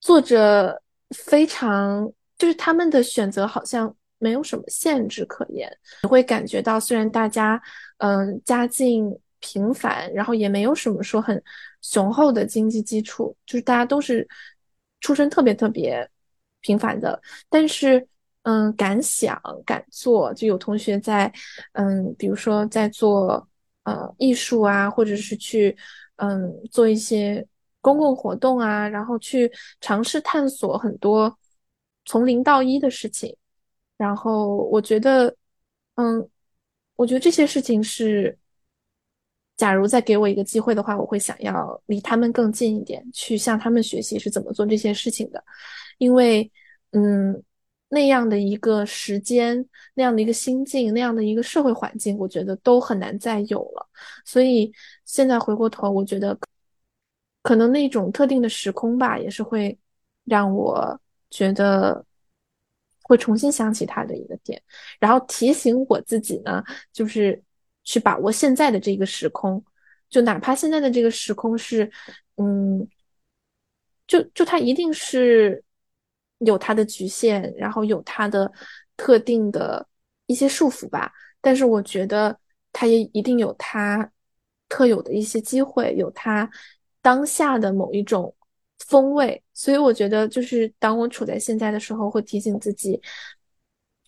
[0.00, 5.70] 做着非常，就是他们的选择好像没有什么限制可言。
[6.02, 7.60] 你会感觉到，虽然大家
[7.98, 11.40] 嗯家境平凡，然后也没有什么说很
[11.82, 14.26] 雄厚的经济基础，就是大家都是
[15.00, 16.08] 出身特别特别
[16.60, 18.06] 平凡的，但是
[18.42, 21.32] 嗯敢想敢做，就有同学在
[21.72, 23.48] 嗯比如说在做
[23.84, 25.76] 呃艺术啊，或者是去。
[26.18, 27.46] 嗯，做一些
[27.80, 29.50] 公共活动啊，然后去
[29.80, 31.38] 尝试探索很多
[32.04, 33.36] 从零到一的事情。
[33.96, 35.34] 然后我觉得，
[35.94, 36.28] 嗯，
[36.96, 38.36] 我觉得这些事情是，
[39.56, 45.42] 假如再给我一个机会的话，我会想要离他们更近一点，去向他们学习是怎么做这些事情的。
[45.98, 46.50] 因为，
[46.92, 47.40] 嗯，
[47.88, 53.88] 那样的一个时间，那样的一个心境，那样的一个社会环境，我觉得都很难再有了。
[54.24, 54.72] 所以。
[55.08, 56.38] 现在回过头，我觉得
[57.40, 59.76] 可能那种特定的时空吧，也是会
[60.24, 62.04] 让我觉得
[63.04, 64.62] 会重新想起他的一个点，
[65.00, 67.42] 然后提醒我自己呢，就是
[67.84, 69.64] 去把握现在的这个时空，
[70.10, 71.90] 就哪怕现在的这个时空是，
[72.36, 72.86] 嗯，
[74.06, 75.64] 就就它一定是
[76.40, 78.52] 有它的局限，然后有它的
[78.94, 79.88] 特定的
[80.26, 82.38] 一些束缚吧，但是我觉得
[82.74, 84.10] 它也一定有它。
[84.68, 86.48] 特有的一些机会，有它
[87.00, 88.34] 当下的某一种
[88.86, 93.00] 风味，所以我觉得，就是当我处在现在的时候，会提醒自己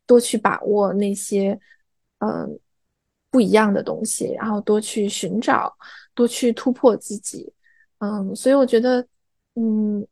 [0.07, 1.59] 多去把握那些
[2.19, 2.59] 嗯
[3.31, 5.77] 不一样的东西，然后多去寻找，
[6.15, 7.53] 多去突破自己，
[7.99, 9.07] 嗯，所以我觉得，
[9.55, 10.07] 嗯，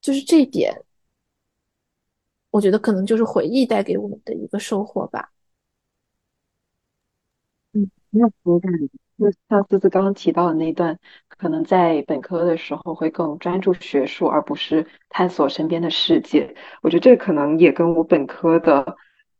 [0.00, 0.84] 就是这一点，
[2.50, 5.32] 我觉得可能就是回忆带给我们的一个收获吧。
[7.72, 10.98] 嗯，那我感觉就像思思刚刚提到的那段，
[11.28, 16.54] 可能在本科的时候会更专注学术，而不是探索身边的世界。
[16.82, 18.96] 我觉得这可能也跟我本科的，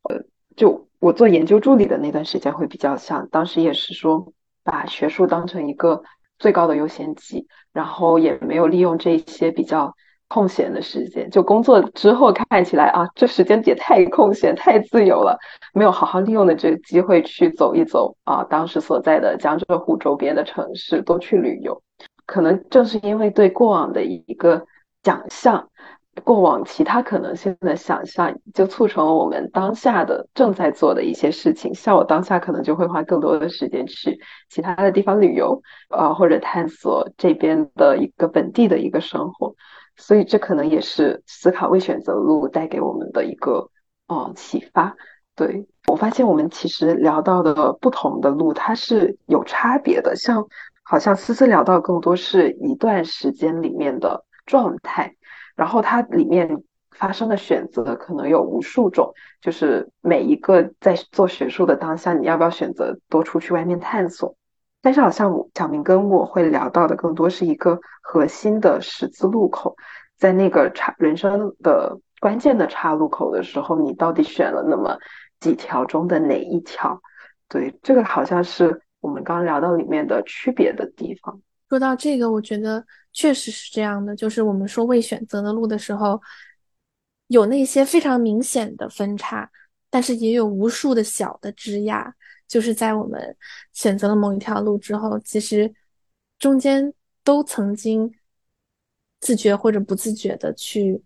[0.08, 0.22] 呃，
[0.56, 3.28] 就我做研究助理的那段时间会比较像。
[3.30, 4.32] 当时也是说，
[4.62, 6.02] 把学术当成一个
[6.38, 9.94] 最高的优先级，然后也没有利用这些比较。
[10.34, 15.38] 空闲的时间，就工作之后看起来啊，这时间也太空闲、太自由了，
[15.72, 21.80] 没有好好利用的这个机会去走一走啊，当时所在的江浙沪周边的城市，多去旅游。
[22.26, 24.66] 可能正是因为对过往的一个
[25.04, 25.68] 想象，
[26.24, 31.72] 过往其他可能性的想象，就促成了我们当下的正在做的一些事情。
[31.72, 34.18] 像我当下可能就会花更多的时间去
[34.50, 39.54] 其他的地方旅游，啊，或者探索这边的一个本地的一个生活。
[39.96, 43.70] 所以这可能也是思考未选择路带给我们的一个
[44.06, 44.96] 哦启发。
[45.36, 50.14] 对我发现我们其实聊到的不同的路，它是有差别的。
[50.14, 50.46] 像
[50.82, 55.16] 好像思思聊到更多是一段时间里面的状态，
[55.56, 64.36] 然后它里面发生的选择可能有无数种，就是每一个在做学术的当下，你要不要选择多出去外面探索？
[64.84, 69.74] 但是好像小明跟我会聊到的更多是一个核心的十字路口，
[70.18, 74.98] 在那个岔人生的关键的岔路口的时候，你到底选了那么
[75.40, 77.00] 几条中的哪一条？
[77.48, 81.40] 对，这个好像是我们刚刚聊到里面的区别的地方。
[81.70, 86.20] 说到这个，我觉得确实是这样的，就是我们说未选择的路的时候，
[87.28, 89.50] 有那些非常明显的分叉，
[89.88, 92.12] 但是也有无数的小的枝桠。
[92.46, 93.36] 就是在我们
[93.72, 95.72] 选择了某一条路之后，其实
[96.38, 96.92] 中间
[97.24, 98.12] 都曾经
[99.20, 101.02] 自觉或者不自觉的去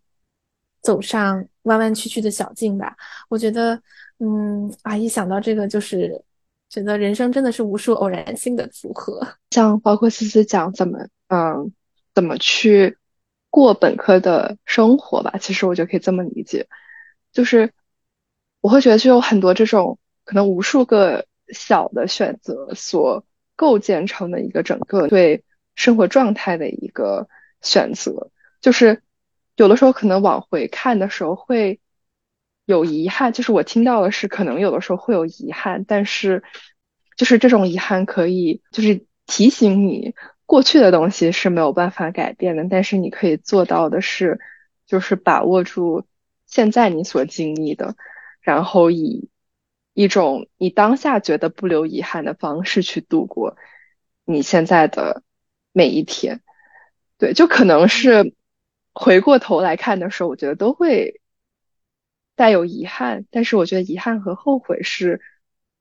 [0.83, 2.95] 走上弯弯曲曲的小径吧。
[3.29, 3.81] 我觉得，
[4.19, 6.23] 嗯啊，一想到这个，就是
[6.69, 9.27] 觉得人生真的是无数偶然性的组合。
[9.51, 10.99] 像包括思思讲怎么，
[11.29, 11.73] 嗯，
[12.15, 12.99] 怎么去
[13.49, 15.39] 过本科的生活吧。
[15.41, 16.67] 其实我就可以这么理解，
[17.33, 17.73] 就是
[18.61, 19.99] 我会觉得就有很多这种。
[20.25, 23.25] 可能无数个小的选择所
[23.57, 27.29] 构建成的一个整个对生活状态的一个
[27.61, 28.31] 选择，
[28.61, 29.03] 就是
[29.57, 31.81] 有的时候可能往回看的时候会
[32.65, 36.43] 有遗憾，就是我听到的是可能有的时候会有遗憾，但是
[37.17, 40.15] 就是这种遗憾可以就是提醒你
[40.47, 44.41] 过去的东西是没有办法改变的，但是你可以做到的是
[44.87, 46.07] 就是把握住
[46.47, 47.97] 现在你所经历的，
[48.41, 49.29] 然后以。
[49.99, 53.57] 一种你当下觉得不留遗憾的方式去度过
[54.25, 55.25] 你现在的
[55.73, 56.41] 每一天，
[57.19, 58.33] 对，就可能是
[58.93, 61.21] 回过头来看的时候，我觉得都会
[62.37, 65.21] 带有遗憾，但是我觉得遗憾和后悔是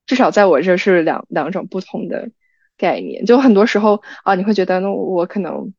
[0.08, 2.32] 至少在我这是两两种不同的
[2.76, 3.24] 概念。
[3.24, 5.76] 就很多时候啊，你会觉得那我可能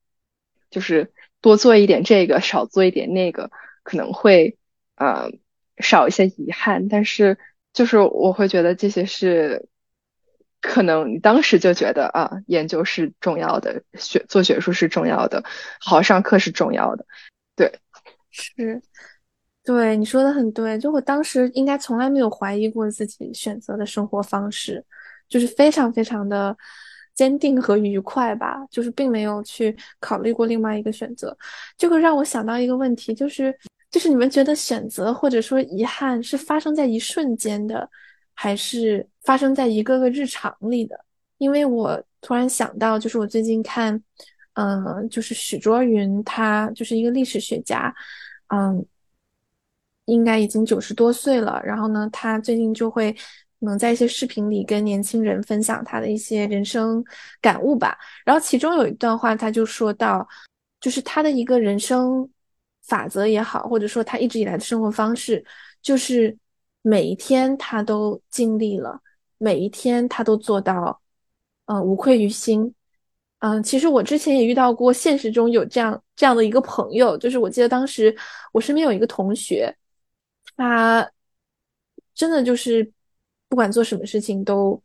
[0.70, 3.50] 就是多做一点这个，少做一点那个，
[3.82, 4.58] 可能会
[4.94, 5.32] 呃
[5.78, 7.36] 少一些遗憾，但是。
[7.78, 9.68] 就是我会觉得这些是，
[10.60, 15.40] 可能你当时就觉得啊，研究是重要的，学做学术是重要的，
[15.78, 17.06] 好好上课是重要的，
[17.54, 17.72] 对，
[18.30, 18.82] 是，
[19.62, 24.84] 对你说的很对，就我当时应该从来没有怀疑过自己选择的生活方式，
[25.28, 26.56] 就是非常非常的
[27.14, 31.38] 坚定和愉快吧，就是并没有去考虑过另外一个选择，
[31.76, 33.56] 这个让我想到一个问题，就是。
[33.90, 37.88] 就是你们觉得选择或者说遗憾是发生在一瞬间的，
[38.34, 41.04] 还是发生在一个个日常里的？
[41.38, 44.02] 因为我突然想到，就是我最近看，
[44.54, 47.94] 嗯，就是许卓云，他就是一个历史学家，
[48.48, 48.84] 嗯，
[50.04, 51.58] 应该已经九十多岁了。
[51.64, 53.16] 然后呢，他最近就会
[53.60, 57.02] 能在一些视频里跟年轻人分享他的一些人生
[57.40, 57.96] 感悟吧。
[58.24, 60.28] 然后其中有一段话，他就说到，
[60.78, 62.28] 就是他的一个人生。
[62.88, 65.44] 法则也好，或者说他一直以来的生活方式，
[65.82, 66.36] 就是
[66.80, 68.98] 每一天他都尽力了，
[69.36, 71.00] 每一天他都做到，
[71.66, 72.74] 嗯，无愧于心。
[73.40, 78.16] 嗯，其实我之前也遇到过，现实中有这样这样的一个朋友，就是我记得当时
[78.52, 79.72] 我身边有一个同学，
[80.56, 81.08] 他
[82.14, 82.90] 真的就是
[83.48, 84.82] 不管做什么事情都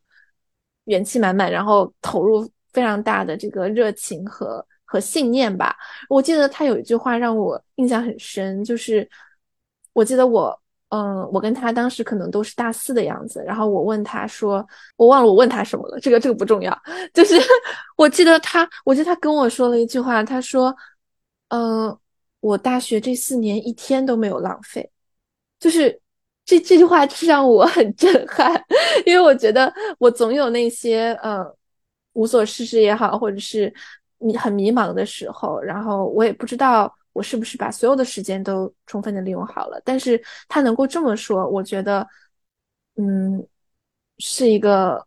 [0.84, 4.66] 元气满满，然后投入非常大的这个热情和。
[4.94, 5.76] 和信念吧，
[6.08, 9.10] 我记得他有一句话让我印象很深，就是
[9.92, 14.64] 我记得我，嗯，我跟他当时可能都是大四的样子，然后我问他说，
[14.96, 16.80] 我忘了我问他什么了，这个这个不重要，
[17.12, 17.34] 就是
[17.98, 20.76] 我记得他，我记得他跟我说了一句话，他说，
[21.48, 21.98] 嗯，
[22.40, 24.92] 我大学这四年一天都没有浪费，
[25.60, 26.00] 就是
[26.46, 28.64] 这这句话是让我很震撼，
[29.08, 31.44] 因为我觉得我总有那些嗯
[32.14, 33.74] 无所事事也好，或者是
[34.24, 39.82] 你很迷茫的时候，然后我也不知道我是不是把所有的时间都充分的利用好了。
[39.86, 42.08] 但是他能够这么说，我觉得
[42.96, 43.46] 嗯
[44.18, 45.06] 是一个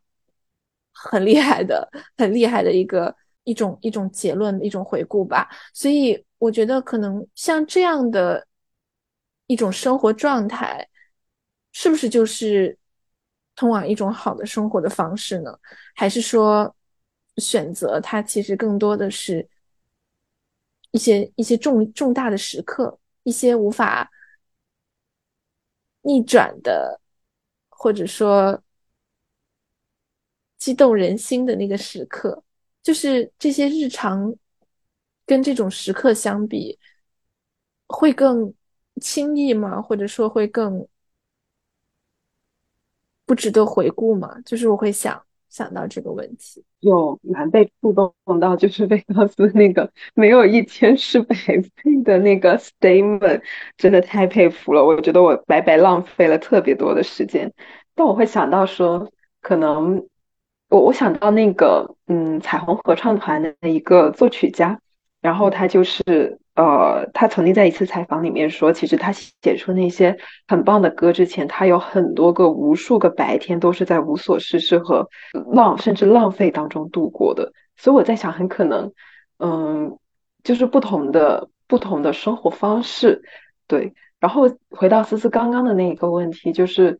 [0.92, 3.14] 很厉害的、很厉害的一个
[3.44, 5.48] 一种一种结论、一种回顾吧。
[5.74, 8.46] 所以我觉得可能像这样的。
[9.48, 10.88] 一种生活状态，
[11.70, 12.76] 是不是就是
[13.54, 15.56] 通往一种好的生活的方式呢？
[15.94, 16.75] 还是说，
[17.36, 19.48] 选择它其实更多的是
[20.90, 24.10] 一些一些重重大的时刻，一些无法
[26.02, 27.00] 逆转的，
[27.68, 28.62] 或者说
[30.58, 32.42] 激动人心的那个时刻，
[32.82, 34.34] 就是这些日常
[35.24, 36.78] 跟这种时刻相比，
[37.86, 38.54] 会更。
[38.98, 39.82] 轻易吗？
[39.82, 40.88] 或者说会更
[43.26, 44.40] 不值得回顾吗？
[44.40, 45.22] 就是我会想
[45.56, 53.40] 想到这个问题，有蛮被触动到，就是贝克斯那个没有一天是白费的那个 statement，
[53.78, 54.84] 真的太佩服了。
[54.84, 57.50] 我觉得我白白浪费了特别多的时间，
[57.94, 60.06] 但我会想到说，可能
[60.68, 64.78] 我我想到那个嗯，彩虹合唱团的一个作曲家，
[65.22, 66.38] 然后他就是。
[66.56, 70.16] 呃，他曾经在一次采访里面说，其实他写出那些
[70.48, 75.06] 很棒的歌之前，他有很多个、无数个白天都是在无所事事和
[75.52, 77.52] 浪甚至浪费当中度过的。
[77.76, 78.90] 所以我在想，很可能，
[79.38, 79.98] 嗯，
[80.42, 83.22] 就是不同的不同的生活方式，
[83.66, 83.92] 对。
[84.18, 86.98] 然后回到思思刚刚的那一个问题，就是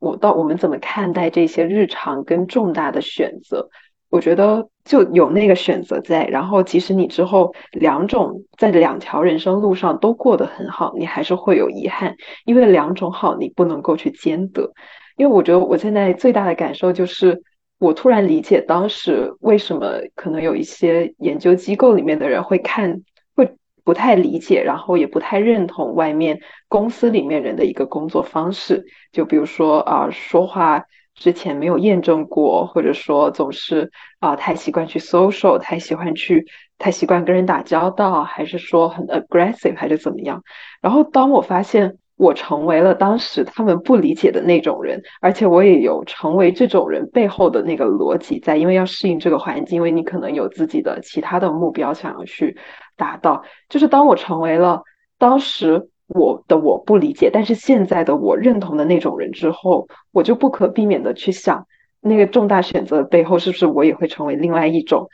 [0.00, 3.70] 我到我们怎么看待这些日常跟重大的选择？
[4.10, 14.72] 我觉得就有那个选择在，然后即使你之后两种在两条人生路上都过得很好，你还是会有遗憾，因为两种好你不能够去兼得。
[15.16, 17.42] 因为我觉得我现在最大的感受就是，
[17.78, 23.02] 我突然理解当时为什么可能有一些研究机构里面的人会看
[23.36, 30.82] 会不太理解，然后也不太认同外面公司里面人的一个工作方式，就比如说啊说话。
[31.18, 33.90] 之前没有验证过，或者说总是
[34.20, 36.46] 啊太习惯去 social，太喜欢去，
[36.78, 40.42] 太习惯跟人打交道，还是说很 aggressive，还是怎么样？
[40.80, 52.56] 然后当我发现我成为了当时他们不理解的那种人，而且我也有成为这种人背后的那个逻辑在，因为要适应这个环境，因为你可能有自己的其他的目标想要去
[52.96, 53.42] 达到。
[53.68, 54.82] 就是当我成为了
[55.18, 55.88] 当时。
[56.08, 61.66] 我的我不理解，但是现在的我认同的那种人之后，我就不可避免的去想，
[62.00, 65.06] 那个重大选择的背后是不是我也会成为另外一种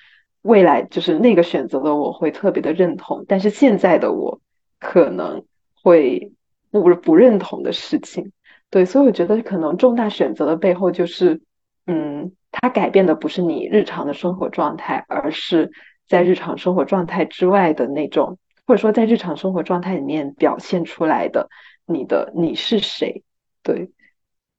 [0.42, 4.40] 未来，就是那个选择的我会特别的认同，但是现在的我
[4.78, 5.44] 可能
[5.82, 6.30] 会
[6.70, 8.30] 不不认同的事情。
[8.70, 11.40] 对，所以我觉得可能重大选择的背后就是，
[11.86, 15.72] 嗯，它改变的不是你日常的生活状态，而是
[16.08, 18.38] 在日常生活状态之外的那种。
[18.66, 21.50] 或者说，在日常生活状态里面表现出来的
[21.86, 23.22] 你的你是谁？
[23.62, 23.90] 对，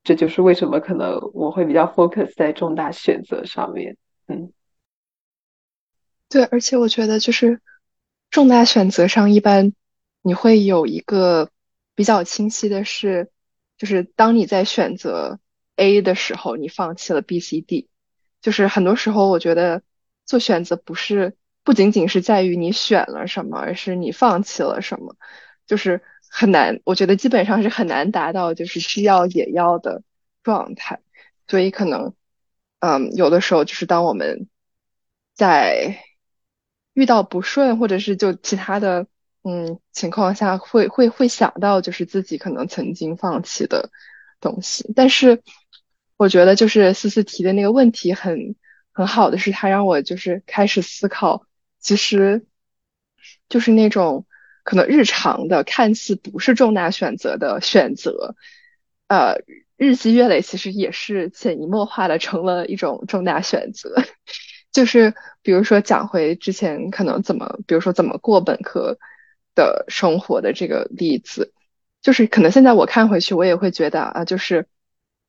[0.03, 3.97] 这就是为什么可能我会比较 focus 在重大选择上面。
[4.27, 4.51] 嗯，
[6.29, 7.61] 对，而且我觉得就是
[8.29, 9.73] 重大选择上，一般
[10.21, 11.49] 你会有一个
[11.95, 13.31] 比较清晰的是，
[13.77, 15.39] 就是当你在选择
[15.75, 17.89] A 的时候，你放弃了 B、C、D。
[18.41, 19.81] 就是很多时候，我觉得
[20.25, 21.35] 做选择不是。
[21.65, 25.17] 不仅仅是在于你选了什么，而是你放弃了什么，
[25.65, 26.79] 就是很难。
[26.85, 30.03] 我觉得基本上是很难达到就是既要也要的
[30.43, 31.01] 状态。
[31.47, 32.13] 所以可能，
[32.79, 34.47] 嗯，有的时候就是当我们
[35.33, 35.97] 在
[36.93, 39.07] 遇到不顺或者是就其他的
[39.43, 43.89] 嗯情况下，会会会想到就是自己可能曾经放弃的
[44.39, 44.91] 东西。
[44.95, 45.41] 但是
[46.15, 48.55] 我觉得就是思思提的那个问题很
[48.93, 51.47] 很好的是，他让我就是开始思考。
[51.85, 52.47] 其实，
[53.47, 54.25] 就是那种
[54.63, 58.33] 可能日常的、看似不是重大选择的选择，
[59.07, 59.43] 呃，
[59.77, 63.93] 日积月累，其实也是潜移默化的成了一种重大选择。
[64.73, 65.13] 就是
[65.43, 68.97] 比如说讲回之前可能怎么，比如说怎么过本科
[69.53, 71.53] 的生活的这个例子，
[72.01, 74.65] 就是可能现在我看回去，我也会觉得啊，就是。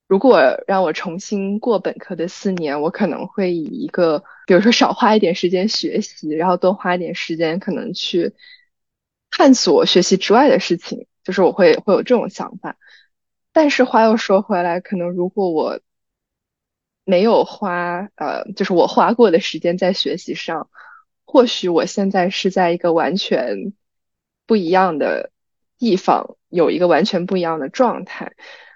[0.09, 8.33] 如果让我重新过本科的四年，我可能会以一个，比如说少花一点时间学习，然后多花一点时间可能去
[9.31, 12.79] 探索学习之外的事情，就是我会会有这种想法。
[13.53, 15.81] 但是话又说回来，可能如果我
[17.05, 20.71] 没有花，呃，就是我花过的时间在学习上，
[21.25, 23.75] 或许我现在是在一个完全
[24.47, 25.31] 不一样的
[25.79, 26.37] 地方。
[26.49, 28.33] 有一个完全不一样的状态，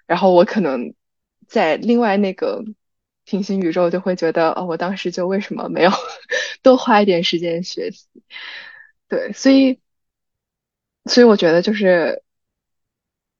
[0.07, 0.93] 然后我可能
[1.47, 2.64] 在另外那个
[3.31, 5.91] 平行宇宙就会觉得，哦，我当时就为什么没有
[6.62, 8.09] 多花一点时间学习？
[9.09, 9.78] 对，所以，
[11.05, 12.24] 所以我觉得就是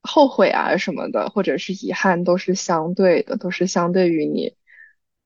[0.03, 4.55] 后悔啊什么的，或者是遗憾，都是相对的，都是相对于你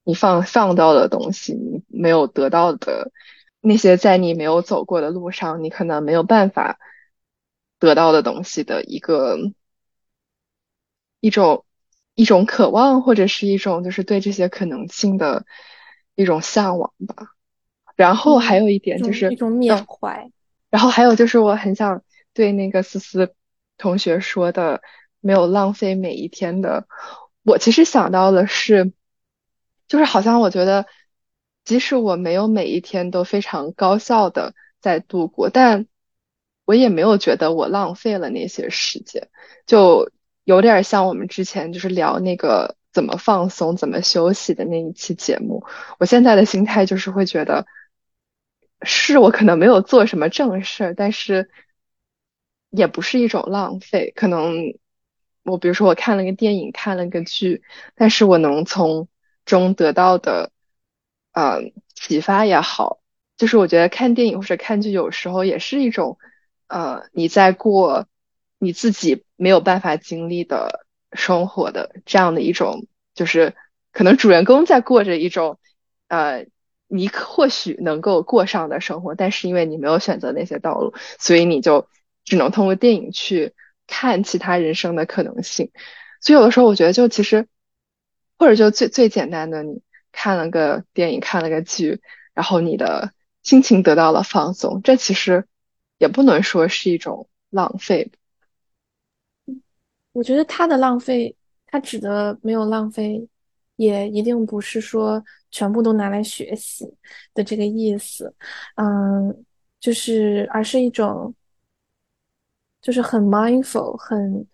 [0.04, 3.12] 你放放到的东西，你没有得到的
[3.60, 6.78] 那些，在你没有走过的路上，你可能没有办法。
[7.80, 9.36] 得到的东西的一个
[11.20, 11.66] 一种
[12.14, 15.44] 一种渴望，或者是一种就是对这些可能性的
[16.14, 17.28] 一种向往吧。
[17.96, 20.30] 然后还有一点就是一种缅怀。
[20.70, 22.02] 然后还有就是我很想
[22.32, 23.34] 对那个思思
[23.78, 24.82] 同学说的，
[25.20, 26.86] 没有浪费每一天的。
[27.44, 28.92] 我其实想到的是，
[29.86, 30.86] 就是好像我觉得，
[31.64, 35.86] 即使我没有每一天都非常高效的在度过，但
[36.64, 39.28] 我也没有觉得我浪费了那些时间，
[39.66, 40.10] 就
[40.44, 45.64] 有点像我们之前就是聊那个怎么放松、怎么休息的那一期节目。
[45.98, 47.66] 我现在的心态就是会觉得，
[48.82, 51.50] 是我可能没有做什么正事，但是
[52.70, 54.12] 也不是一种浪费。
[54.14, 54.74] 可能
[55.42, 57.62] 我比如说我看了个电影、看了个剧，
[57.94, 59.08] 但是我能从
[59.44, 60.52] 中得到的，
[61.32, 63.00] 嗯，启发也好，
[63.36, 66.18] 就是我觉得看电影或者看剧有时候也是一种。
[66.66, 68.08] 呃，你在过
[68.58, 73.54] 你自己没有办法经历的生活的这样的一种，就是
[73.92, 75.58] 可能主人公在过着一种，
[76.08, 76.46] 呃，
[76.88, 81.88] 你或许能够过上的生活，但是因为你没有选择那些道路，所以你就
[82.24, 83.54] 只能通过电影去
[83.86, 85.70] 看其他人生的可能性。
[86.20, 87.46] 所以有的时候我觉得，就其实
[88.38, 89.82] 或者就最最简单的，你
[90.12, 92.00] 看了个电影，看了个剧，
[92.34, 93.12] 然后你的
[93.42, 95.46] 心情得到了放松，这其实。
[95.96, 98.10] 也不能说是一种浪费。
[100.14, 101.36] 我觉得他的浪费，
[101.66, 103.28] 他指的没有浪费，
[103.76, 106.86] 也一定不是说全部都拿来学习
[107.34, 108.34] 的这个意思。
[108.76, 109.44] 嗯，
[109.80, 111.34] 就是而是一种，
[112.80, 114.46] 就是很 mindful，很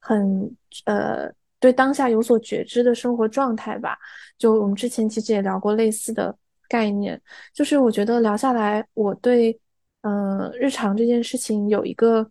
[0.00, 0.56] 很
[0.86, 3.98] 呃，对当下有所觉知的生活状态吧。
[4.38, 6.34] 就我们之前其实也聊过类似的
[6.68, 7.20] 概念，
[7.52, 9.60] 就是我觉得聊下来，我对。
[10.02, 12.22] 嗯，日常这件事情有一个，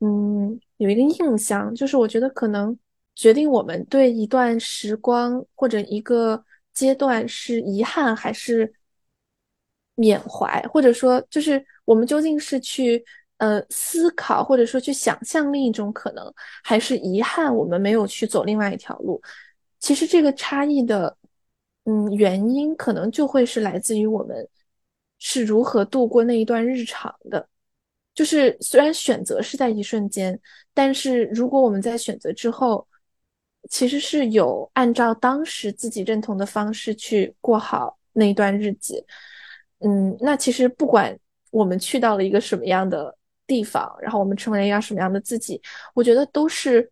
[0.00, 2.76] 嗯，有一个印象，就是我觉得可能
[3.14, 8.72] 决定我们对一段时光或者一个阶段是遗憾还是
[9.94, 13.04] 缅怀，或者说就是我们究竟是去
[13.38, 19.22] 呃思考或者说去想象另一种可能，还是遗憾我们没有去走另外一条路。
[19.78, 21.16] 其实这个差异的，
[21.84, 24.48] 嗯，原因可能就会是来自于我们。
[25.26, 27.48] 是如何度过那一段日常的？
[28.14, 30.38] 就是虽然选择是在一瞬间，
[30.72, 32.86] 但是如果我们在选择之后，
[33.68, 39.04] 其实是有按照当时自己认同的方式去过好那一段日子。
[39.80, 41.18] 嗯，那其实不管
[41.50, 45.60] 我们去到了一个什么样的地方，然后我们成为了一样什么样的自己，
[45.94, 46.90] 我觉得都是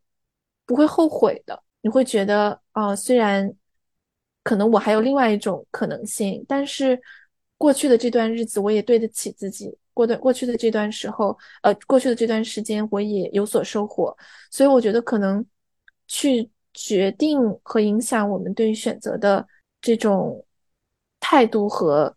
[0.67, 1.63] 不会后悔的。
[1.81, 3.53] 你会觉得，啊，虽然
[4.43, 7.01] 可能我还有另外一种可能性，但是。
[7.59, 9.73] 过去的这段日子，我也对得起自己。
[9.95, 14.17] 过段过去的这段时候，呃，过去的这段时间，我也有所收获。
[14.51, 15.45] 所以，我觉得可能
[16.07, 19.47] 去决定和影响我们对于选择的
[19.81, 20.45] 这种
[21.21, 22.15] 态度和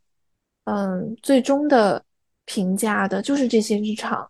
[0.66, 2.04] 嗯最终的
[2.46, 4.30] 评价的，就是这些日常。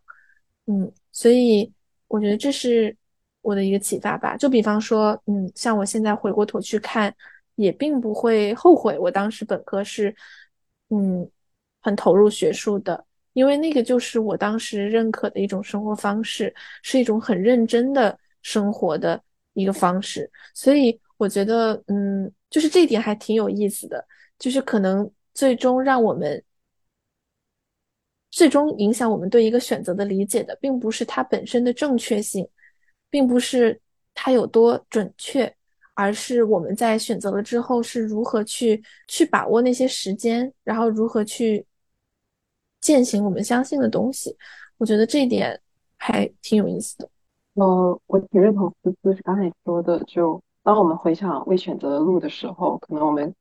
[0.68, 1.72] 嗯，所以
[2.08, 2.96] 我觉得这是
[3.42, 4.36] 我的一个启发吧。
[4.38, 7.16] 就比方说，嗯，像我现在回过头去看，
[7.56, 10.16] 也并不会后悔我当时本科是。
[10.90, 11.28] 嗯，
[11.82, 13.04] 很投入学术的，
[13.36, 19.22] 因为那个就是我当时认可的一种生活方式，是一种很认真的生活的
[19.54, 20.30] 一个方式。
[20.54, 24.04] 所以我觉得，嗯，就是这一点还挺有意思的，
[24.40, 26.42] 就是可能最终让我们
[28.32, 32.48] 最终影响我们对一个选择的理解的，并不是它本身的正确性，
[33.10, 33.80] 并不是
[34.14, 35.54] 它有多准确。
[35.98, 41.66] 而是我们在选择了之后是如何去去把握那些时间，然后如何去
[42.86, 44.38] 践行我们相信的东西。
[44.78, 45.60] 我觉得这一点
[45.98, 47.10] 还挺有意思的。
[47.56, 53.34] 呃，我挺认同思思刚才说的，就当我们回想未选择的路的时候，可能我们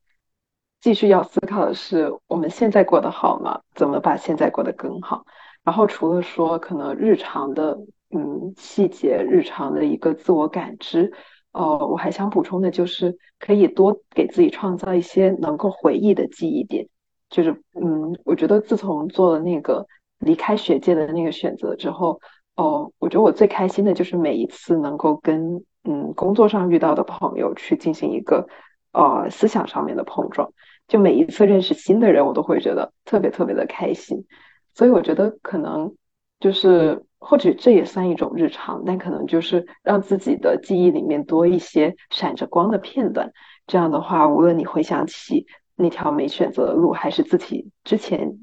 [0.81, 3.61] 继续要思考的是我们现在过得好吗？
[3.75, 5.23] 怎么把现在过得更好？
[5.63, 7.77] 然后除了说可能日常的
[8.09, 11.13] 嗯细节，日常的一个自我感知。
[11.51, 16.89] 哦，我还想补充的就是，可以多给自己创造一些能够回忆的记忆点。
[17.29, 19.85] 就是，嗯，我觉得自从做了那个
[20.19, 22.19] 离开学界的那个选择之后，
[22.55, 28.47] 哦，我觉得我最开心的就是每一次能够跟嗯工作上遇到的朋友去进行一个
[28.93, 30.53] 呃思想上面的碰撞，
[30.87, 34.25] 就每一次认识新的人，我都会觉得特别特别的开心。
[34.73, 35.95] 所以我觉得可能
[36.39, 43.31] 就是或者这也算一种日常，但可能就是让自己的记忆里面多一些闪着光的片段。
[43.67, 45.45] 这样的话，无论你回想起
[45.75, 48.39] 那条没选择的路，还是自己之前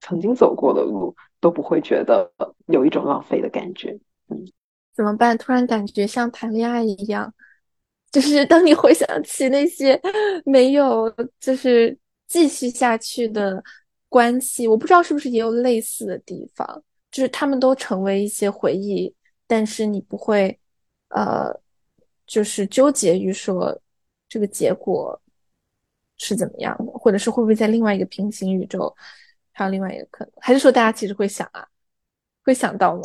[0.00, 1.14] 曾经走过的路。
[1.40, 2.32] 都不会觉得
[2.68, 3.90] 有一种浪费的感觉，
[4.30, 4.50] 嗯，
[4.94, 5.36] 怎么办？
[5.36, 7.34] 突然感觉像谈恋爱一样，
[8.10, 10.00] 就是当你回想起那些
[10.46, 13.62] 没有就是继续下去的
[14.08, 19.14] 关系，我不知道是不是也有类似的地方，就是他们都成为一些回忆，
[19.46, 20.58] 但是你不会
[21.08, 21.54] 呃，
[22.26, 23.78] 就是纠结于说
[24.30, 25.20] 这个结果
[26.24, 28.94] 是怎么样的，或者是会不会在另外一个平行宇宙。
[29.56, 31.64] 还有另外一个可能，还是说大家其实会想啊，
[32.44, 33.02] 会想到吗？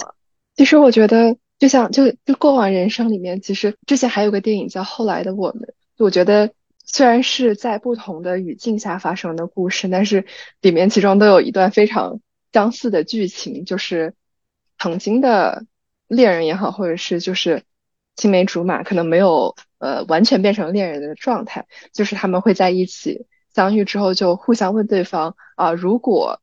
[0.56, 5.62] 其实我觉得，就像就就过往人生里面，其实之前还有个电影叫《后来的我们》。
[6.04, 6.52] 我觉得
[6.84, 10.26] 虽然是在不同的语境下发生的故事，但是
[10.62, 12.20] 里面其中都有一段非常
[12.52, 14.16] 相似的剧情，就是
[14.80, 15.66] 曾经的
[16.08, 17.62] 恋人也好，或者是就是
[18.16, 23.26] 青梅竹马，可能没有呃完全变成恋人的状态，就是他们会在一起。
[23.52, 26.40] 相遇之后就互相问对方啊，如果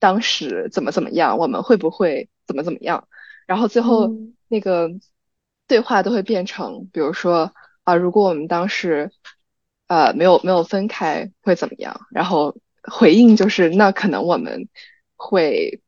[0.00, 3.08] 当时怎么怎么样，我们会不会怎么怎么样？
[3.46, 4.10] 然后最后
[4.48, 4.90] 那个
[5.68, 7.54] 对话都会变成，比如说
[7.84, 9.12] 啊，如果我们当时
[9.86, 12.00] 呃没有没有分开会怎么样？
[12.10, 14.68] 然后回应就是那可能我们
[15.14, 15.80] 会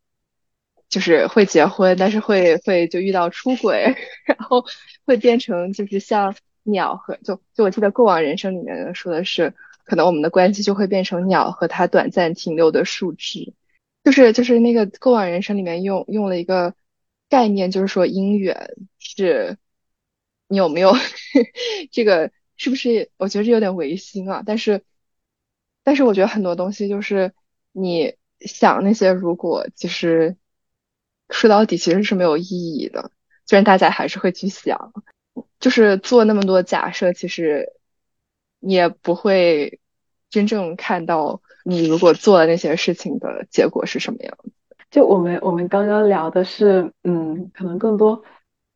[0.88, 4.64] 就是会结婚，但是会会就遇到出轨， 然后
[5.04, 6.34] 会变成就是像
[6.70, 9.54] 鸟和就就我记得过往人生里面说的是。
[9.90, 13.54] 可能我们的关系就会变成鸟和它短暂停留的树枝，
[14.04, 16.74] 就是就是那个过往人生里面用用了一个
[17.30, 19.56] 概念，就是说姻缘是，
[20.46, 20.92] 你有没有
[21.90, 23.10] 这个是不是？
[23.16, 24.84] 我觉得这有点违心啊，但是
[25.82, 27.32] 但是我觉得很多东西就是
[27.72, 30.36] 你想那些如果，其实
[31.30, 33.10] 说到底其实是没有意义的，
[33.46, 34.92] 虽然大家还是会去想，
[35.61, 37.72] 就是做那么多假设，其实。
[38.61, 39.78] 也不会
[40.30, 44.51] 真正看到你如果做了那些事情的结果是什么样子。
[44.91, 48.20] 就我们我们刚刚聊的是，嗯，可能更多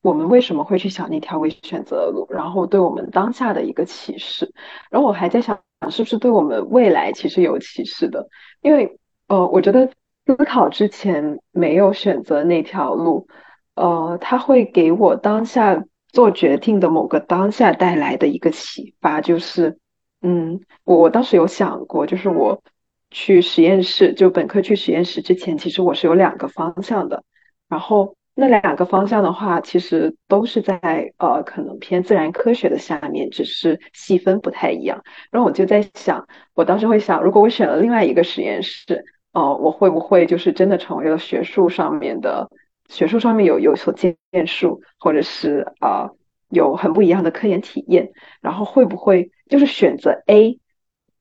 [0.01, 4.55] 我们为什么会去想那条未选择的路，然后对我们当下的一个启示。
[4.89, 5.61] 然后我还在想，
[5.91, 8.29] 是不是对我们未来其实有启示的？
[8.61, 9.91] 因为，呃，我觉得
[10.27, 13.27] 思考之前没有选择那条路，
[13.75, 15.85] 呃，它会给我当下。
[16.13, 19.79] 做决定的某个当下带来的一个启发，就是，
[20.21, 22.63] 嗯，我我当时有想过，就是我
[23.11, 27.25] 去实验室，就本科去实验室之前，其实我是有两个方向的，
[27.69, 35.03] 然后那两个方向的话，其实都是在呃可能偏自然科学的下面，只是细分不太一样。
[35.31, 42.51] 然后我就在想，我当时会想，如果我选了另外一个实验室，哦，我会不会就是真的成为了学术上面的？
[42.93, 44.15] 学术上面有有所建
[44.47, 46.11] 树，或者是啊
[46.51, 48.11] 有很不一样的科研体验，
[48.43, 50.59] 然后会不会就是选择 A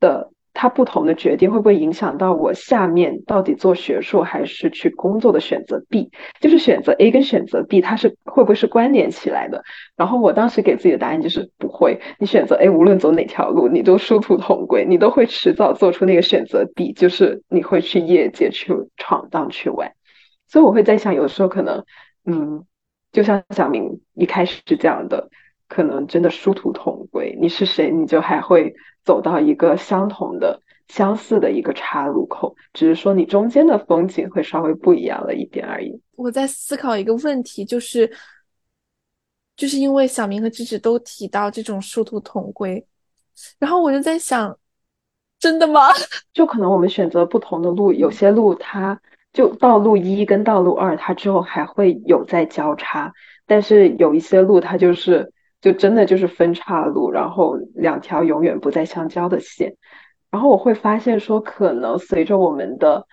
[0.01, 6.11] 的它不同的决定，会不会影响到我下面到底做学术还是去工作的选择 B？
[6.41, 9.63] 就是选择 A 跟选择 B，它是会不会是关联起来的？
[9.95, 11.97] 然后我当时给自己的答案就是不会。
[12.19, 19.93] 你选择 A，无论走哪条路，你都殊途同归，你都会迟早做出那个选择 B，就是你会去业界去闯荡去玩。
[20.51, 21.85] 所以我会在想，有时候可能，
[22.25, 22.65] 嗯，
[23.13, 25.29] 就像小明一开始是这样的，
[25.69, 27.33] 可能真的殊途同归。
[27.39, 28.75] 你是谁，你就还会
[29.05, 35.97] 走到一个相同的、相似的一个岔路口，只是说你中间的风景会稍微不一样了一点而已。
[36.17, 38.11] 我在思考一个问题，就是，
[39.55, 42.85] 就是因为小明和芝芝都提到这种殊途同归，
[43.57, 44.59] 然后我就在想，
[45.39, 45.87] 真的吗？
[46.33, 48.99] 就可能我们选择不同的路，有些路它。
[49.33, 53.13] 就道路一跟道路二，它之后还会有在交叉，
[53.47, 59.75] 但是有一些路它就是就真的就是分岔路，然后两条永远不再相交的线。
[60.29, 63.05] 然后我会发现说，可能随着我们的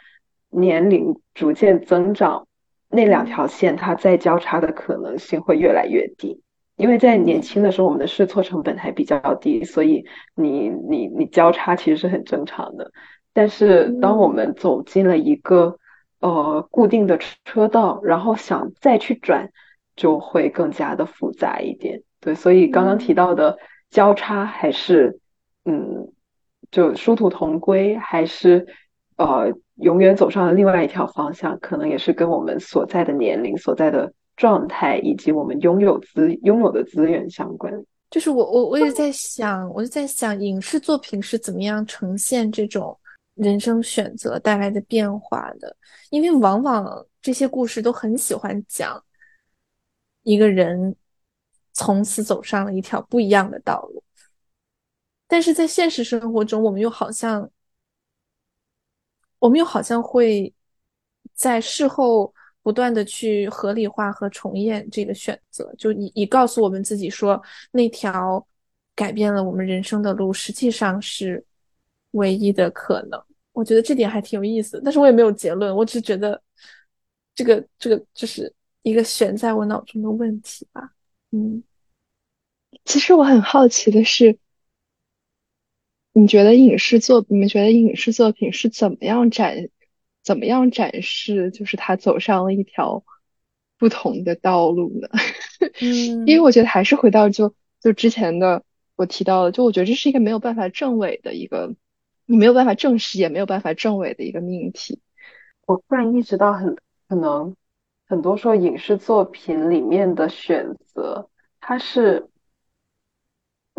[0.50, 2.46] 年龄逐渐增长，
[2.88, 6.40] 那两条线它再交叉的可能性会越来越低，
[6.76, 10.04] 因为在年轻的时候我们的试错成本还比较低，所以
[10.34, 12.90] 你你你交叉其实是很正常的。
[13.32, 15.77] 但是当我们走进了一个
[16.20, 19.50] 呃，固定的车道，然后想再去转，
[19.94, 22.02] 就会更加的复杂一点。
[22.20, 23.56] 对，所以刚刚提到的
[23.90, 25.20] 交叉还是，
[25.64, 26.12] 嗯，
[26.70, 28.66] 就殊途同归，还是
[29.16, 37.72] 呃，永远走上了另外一条方向，可能也是跟我们所在的年龄、所在的状态以及我们拥有资拥有的资源相关。
[38.10, 42.98] 就是我我我也在想，我就在想，影视作品是怎么样呈现这种
[43.38, 45.74] 人生选择带来的变化的？
[46.10, 49.02] 因为往往这些故事都很喜欢讲
[50.22, 50.94] 一个人
[51.72, 54.02] 从此走上了一条不一样的道路，
[55.26, 57.50] 但是在现实生活中，我们又好像。
[59.40, 60.52] 我们又好像会
[61.32, 68.44] 在事后不断的去合理化和重演这个选择，就以以告诉我们自己说，那条
[68.96, 71.46] 改变了我们人生的路实际上是
[72.10, 73.27] 唯一的可能。
[73.58, 76.40] 我觉得这点还挺有意思，但是我也没有结论，我只是觉得
[77.34, 80.92] 这个这个就是一个悬在我脑中的问题吧。
[81.32, 81.64] 嗯，
[82.84, 84.38] 其实我很好奇的是。
[86.12, 89.68] 你觉得影视作，你们觉得影视作品是怎么样展，
[90.24, 93.04] 怎么样展示，就是他走上了一条
[93.78, 95.08] 不同的道路呢？
[95.80, 98.64] 嗯，因为我觉得还是回到就就之前的
[98.96, 101.72] 我提到的，就我觉得这是一个没有办法证伪的一个，
[102.28, 105.00] 你没有办法证实，也没有办法证伪的一个命题。
[105.66, 106.76] 我突然意识到，很
[107.08, 107.56] 可能
[108.06, 111.28] 很多时候影视作品里面的选择，
[111.60, 112.28] 它是。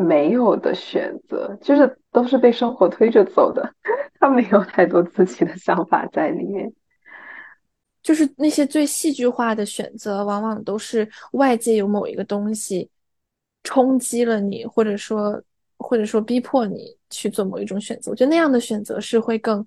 [0.01, 3.75] 没有的选择，就是都是被生活推着走的，
[4.17, 6.73] 他没有太多自己的想法在里面。
[8.01, 12.89] 就是那些最戏剧化的选择，往往都是外界有某一个东西
[13.63, 15.43] 冲击了你，或者说
[15.79, 18.11] 或者说逼迫你去做某一种选择。
[18.11, 19.65] 我觉得那样的选择是会更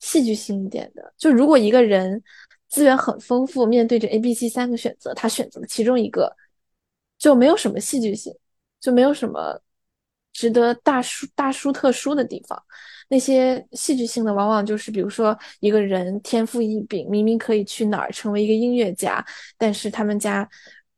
[0.00, 1.14] 戏剧性一点的。
[1.16, 2.22] 就如果一个人
[2.68, 6.36] 资源很丰富，面对着 A、B、C 三个选择，他选择了其中一个，
[7.18, 8.34] 就没有什么戏剧性。
[8.78, 9.60] 就没有什么
[10.32, 12.62] 值得大书大书特书的地方。
[13.08, 19.24] 那些戏剧性的，往往就是比如说一个人天赋异禀，明明可以去哪儿成为一个音乐家，
[19.56, 20.48] 但是他们家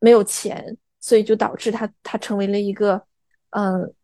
[0.00, 3.00] 没有钱，所以就导致他他成为了一个
[3.50, 3.94] 嗯，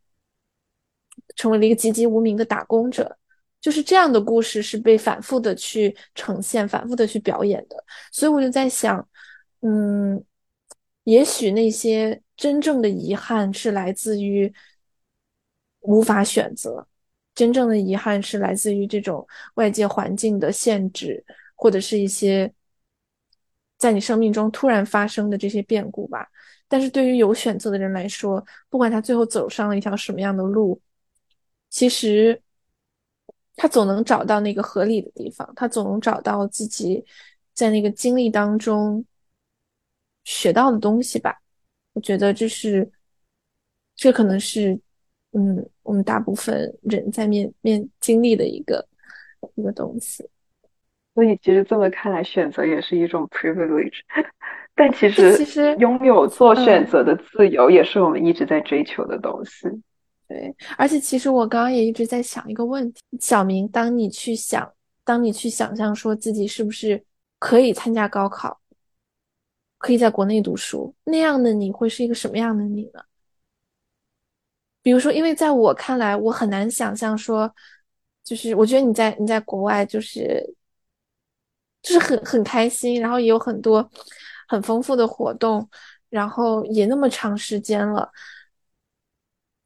[1.36, 3.16] 成为了一个籍籍无名的打工者。
[3.60, 7.84] 就是这样的故事是被反复的去呈现、反复的去表演的。
[8.12, 9.08] 所以我就在想，
[9.60, 10.22] 嗯，
[11.04, 12.20] 也许那些。
[12.36, 14.52] 真正的遗憾是来自于
[15.82, 16.84] 无法选择，
[17.32, 22.52] 真正的遗憾是来自于这种外界环境的限制，或者是一些
[23.78, 26.26] 在你生命中突然发生的这些变故吧。
[26.66, 30.80] 但是对于有选择的人来说，不管他最后走上了一条什么样的路，
[31.74, 32.40] 其实
[33.56, 37.04] 他总能找到那个合理的地方，他总能找到自己
[37.52, 39.04] 在那个经历当中
[40.22, 41.36] 学到的东西吧。
[41.94, 42.88] 我觉得这是，
[43.96, 44.78] 这可能是，
[45.32, 48.86] 嗯，我们大部分人在面面经历的一个
[49.56, 50.24] 一个东西。
[51.12, 53.98] 所以，其实这么看来，选择也是一种 privilege。
[54.76, 59.68] 但其实，其实拥有做选择的自由，也是我们一直在追求的东西。
[60.26, 64.72] 对，而且其实我刚刚也一直在想一个问题：小明，当你去想，
[65.04, 67.04] 当你去想象说自己是不是
[67.38, 68.60] 可以参加高考？
[69.76, 73.02] 可以在国内读书，那样的你会是一个什么样的你呢？
[74.80, 77.54] 比如说，因为在我看来，我很难想象说，
[78.22, 80.54] 就是我觉得你在你在国外就是
[81.82, 83.86] 就是很很开心，然后也有很多
[84.48, 85.68] 很丰富的活动，
[86.08, 88.10] 然后也那么长时间了，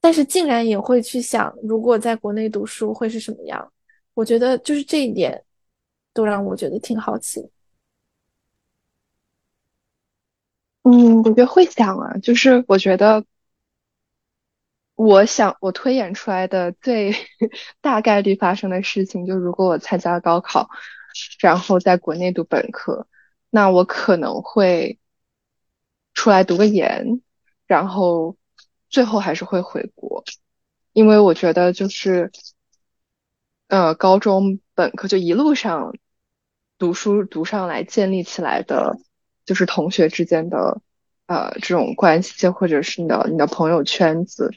[0.01, 3.73] 但是竟然也会去想，如果在国内读书会是什么样？
[4.15, 5.45] 我觉得就是这一点
[6.13, 7.51] 都让我觉得挺好奇。
[10.83, 13.25] 嗯，我觉得会想啊，就是我觉得，
[14.95, 17.13] 我想我推演出来的最
[17.81, 20.69] 大概率发生的事情，就如果我参加高考，
[21.41, 23.07] 然后在国内读本科，
[23.51, 24.99] 那我可能会
[26.15, 27.21] 出来读个研，
[27.67, 28.37] 然后
[28.89, 30.25] 最后还是会回国，
[30.93, 32.31] 因为我觉得就是，
[33.69, 35.95] 呃，高中本科就一路上
[36.79, 38.99] 读书读上来建立起来的。
[39.45, 40.83] 就是同学之间的，
[41.25, 44.53] 呃，这种关系，或者是你的你的朋友圈子，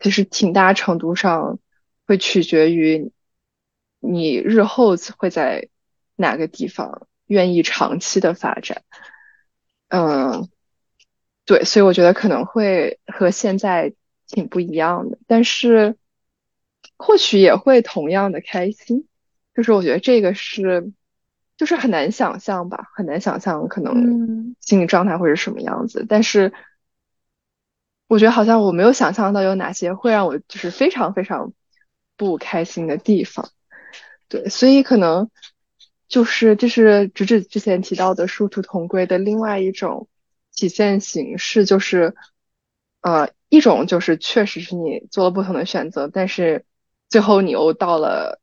[0.00, 1.60] 其实挺大程度上
[2.04, 3.12] 会取决于
[4.00, 5.68] 你日后会在
[6.16, 8.82] 哪个地方愿意长期的发展。
[9.86, 10.48] 嗯，
[11.44, 13.94] 对，所以我觉得可能会和现在
[14.26, 15.96] 挺不一样的，但是
[16.96, 19.08] 或许也会同样的开心。
[19.54, 20.92] 就是我觉得这个是。
[21.56, 26.04] 就是很难想象吧，很难想象可能心理状态会是什么样子。
[26.08, 26.52] 但是，
[28.08, 31.52] 我觉得好像我没有想象到有哪些会让我就是非常非常
[32.16, 33.50] 不开心的地方。
[34.26, 35.30] 对，所以可能
[36.08, 40.08] 就是这是直指之前提到的殊途同归的另外一种
[40.54, 42.14] 体现形式，就是
[43.00, 46.64] 呃一种就是确实是你做了不同的选择，但是
[47.08, 48.40] 最后你又到了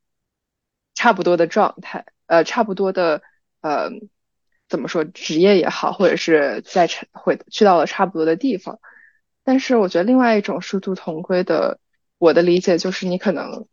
[0.94, 3.22] 差不多的状态，呃差不多的
[3.62, 3.90] 呃
[4.70, 8.80] 怎么说职业也好，或者是在成会去到了差不多的地方，
[9.44, 11.80] 但是我觉得另外一种殊途同归的，
[12.18, 13.68] 我的理解就是你可能。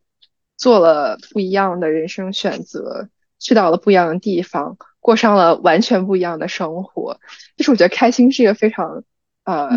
[0.61, 3.09] 做了不一样的人生选择，
[3.39, 4.77] 去到了不一样的地方，
[5.09, 7.19] 过上了完全不一样的生活。
[7.57, 9.05] 就是我觉得开心是一个非常
[9.45, 9.71] 呃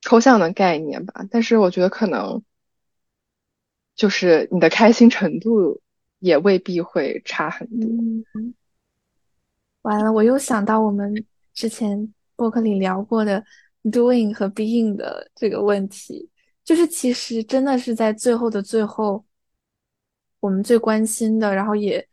[0.00, 2.42] 抽象的概念吧，但是我觉得可能
[3.94, 5.80] 就是你的开心程度
[6.18, 7.88] 也未必会差很多。
[9.82, 11.24] 完了，我又想到我们
[11.54, 13.44] 之前博客里聊过的
[13.84, 16.28] doing 和 being 的这个问题，
[16.64, 19.24] 就是其实真的是在最后的最后。
[20.40, 22.04] 我们最关心的，然后也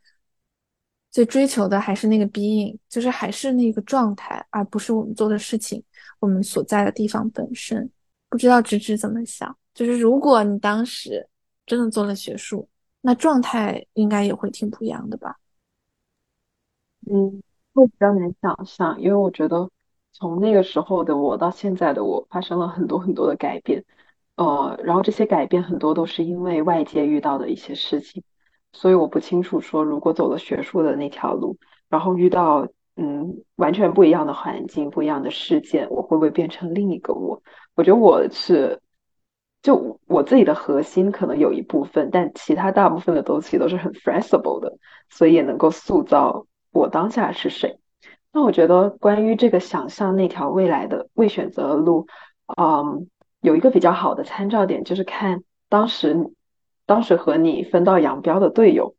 [1.12, 5.84] 最追求的，还是那个 being，就是还是那个状态，而不是我们做的事情，
[6.20, 7.90] 我们所在的地方本身。
[8.30, 9.56] 不知道芝芝怎么想？
[9.74, 11.28] 就是如果你当时
[11.66, 12.68] 真的做了学术，
[13.02, 15.38] 那状态应该也会挺不一样的吧？
[17.10, 17.42] 嗯，
[17.74, 19.70] 会比较难想象，因为我觉得
[20.12, 23.84] 从那个时候的我到现在的我，发生了很多很多的改变。
[24.36, 28.24] 呃，然后这些改变很多都是因为外界遇到的一些事情，
[28.72, 31.58] 所以我不清楚说如果走了学术的那条路，
[31.90, 37.42] 然后遇到嗯完全不一样的环境、不一样的事件，我会不会变成另一个我？
[37.76, 38.80] 我觉得我是
[39.62, 44.78] 就我自己的核心可能有一部分，但其他大部分的东西都是很 flexible 的，
[45.10, 47.80] 所以也能够塑造我当下是谁。
[48.32, 52.08] 那我觉得关于这个想象那条未来的未选择的路，
[52.58, 53.08] 嗯。
[53.42, 56.30] 有一个比较好的参照点，就是看当时
[56.90, 58.96] 当时和你分道扬镳的队友。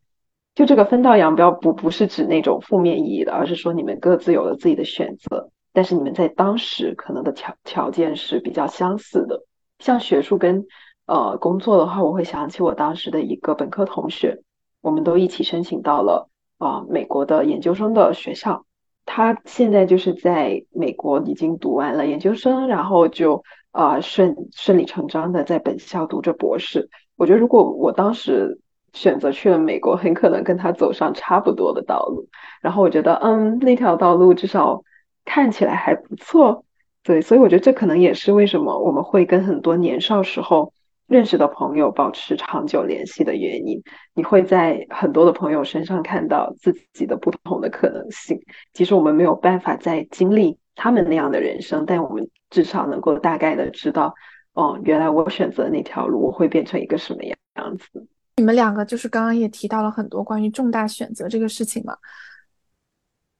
[0.54, 9.42] 就这个分道扬镳，不不是指那种负面意义的，而是说你们各自有了自己的选择，但是你们在当时可能的条条件是比较相似的。
[9.80, 10.66] 像学术跟
[11.06, 14.42] 呃工作的话，我会想起我当时的一个本科同学，
[14.80, 16.28] 我们都一起申请到了
[16.58, 18.64] 啊美国的研究生的学校。
[19.04, 23.42] 他现在就是在美国已经读完了研究生，然后就。
[23.72, 26.90] 啊，顺顺理成章的在本校读着博士。
[27.20, 28.58] 我觉得如果我当时
[28.94, 32.26] 选择去了美国，很可能跟他走上差不多的道路。
[32.62, 34.80] 然后我觉得，嗯，那条道路至少
[35.26, 36.64] 看起来还不错。
[37.02, 40.72] 对，所以我觉得这可能也是为什么我们会跟很多年少时候
[41.06, 43.82] 认识的朋友保持长久联系的原因。
[44.14, 48.40] 你会在很多的朋友身上看到自己的不同的可能性。
[48.72, 50.56] 其实我们没有办法再经历。
[50.74, 54.14] 他们那样的人生，但我们至少能够大概的知道，
[54.54, 58.06] 哦，原来我选择那条路，我会变成一个什么样样子。
[58.36, 61.96] 你们两个就是刚刚也提到了很多关于重大选择这个事情嘛，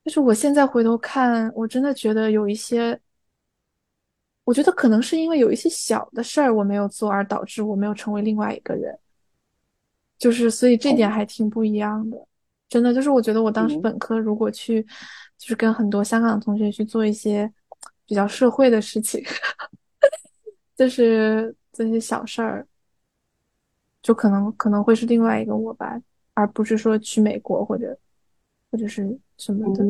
[0.05, 3.01] 就是我现在回头看，我真的觉得有一些，
[4.45, 8.99] 我觉得可能是因为有一些小的事儿我没有做，而导致我没有成为另外一个人，
[10.19, 12.27] 就是所以这点还挺不一样的。
[12.69, 14.87] 真的，就是我觉得我当时本科如果去。
[15.41, 17.51] 就是跟很多香港同学去做一些
[18.05, 19.25] 比较社会的事情，
[20.81, 22.67] 就是这些小事儿，
[24.01, 26.01] 就可能可能会是另外一个我吧，
[26.33, 27.99] 而不是说去美国或者
[28.71, 29.85] 或者是什么的。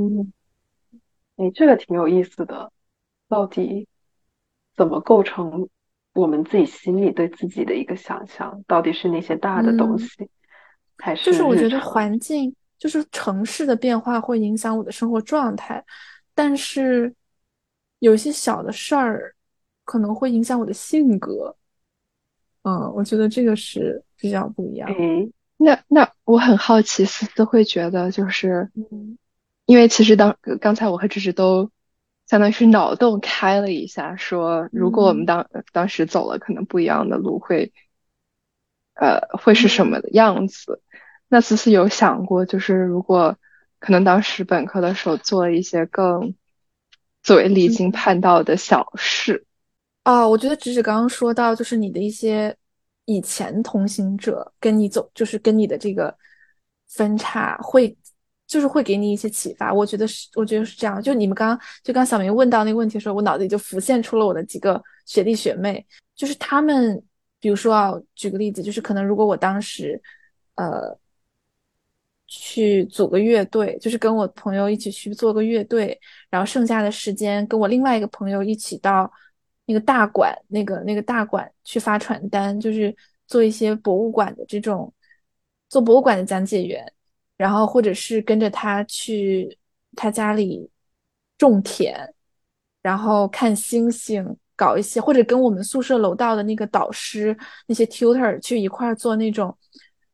[1.36, 2.72] 哎，这个挺有意思的，
[3.28, 3.86] 到底
[4.74, 5.68] 怎么构成
[6.12, 8.64] 我们自己心里对自己的一个想象？
[8.66, 10.28] 到底是那些大的东西，
[10.99, 12.53] 还是就是我觉得环境？
[12.78, 15.84] 就是城市的变化会影响我的生活状态，
[16.34, 17.14] 但是
[18.01, 19.36] 有一些小的事儿
[19.91, 21.57] 可能会影响我的性格。
[22.62, 24.88] 嗯，我觉得这个是比较不一样。
[24.97, 28.70] 嗯，那那我很好奇，思思会觉得就是，
[29.66, 31.70] 因为其实当刚才我和芝芝都
[32.28, 37.72] 相当于是脑洞开了一下，说如果我们当当时走了可能不一样的路，会
[38.95, 40.80] 呃会是什么样子？
[41.28, 43.36] 那思思有想过，就是如果
[43.80, 46.34] 可能，当时本科的时候做了一些更
[47.22, 49.47] 作为离经叛道的小事
[50.05, 52.57] 哦，我觉得直指刚刚说到，就是你的一些
[53.05, 56.16] 以前同行者跟你走，就是跟你的这个
[56.88, 57.94] 分叉会，
[58.46, 59.72] 就是会给你一些启发。
[59.72, 61.01] 我觉得是，我觉得是这样。
[61.03, 65.84] 就你们刚刚，就刚小明问到那个问题的时候，我脑子里就浮现出了我的几个学弟学妹，
[66.16, 67.03] 就是他们，
[67.38, 70.01] 比如说啊，举个例子，就是可能如果我当时，
[70.57, 70.98] 呃。
[72.32, 75.98] 去组个乐队，就是跟我朋友一起去做个乐队，
[76.28, 79.12] 然后剩下的时间跟我另外一个朋友一起到
[79.71, 82.95] 那个大馆，那个那个大馆去发传单，就是
[83.27, 84.93] 做一些博物馆的这种
[85.68, 86.93] 做博物馆的讲解员。
[87.37, 89.57] 然后或者是跟着他去
[89.97, 90.68] 他家里
[91.39, 92.12] 种田，
[92.83, 97.35] 然后看星星，搞一些，或者跟我们宿舍楼道的那个导师
[97.66, 99.57] 那些 tutor 去一块儿做那种，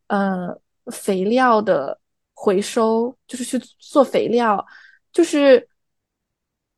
[0.06, 0.56] 呃，
[0.92, 1.98] 肥料的
[2.32, 4.64] 回收，就是去做肥料，
[5.10, 5.68] 就是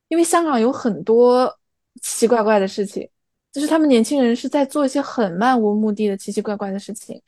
[0.07, 1.58] 因为香港有很多
[2.01, 3.09] 奇奇怪怪的事情，
[3.51, 7.21] 就是他们年轻人是在做一些很漫无目的的奇奇怪怪的事情。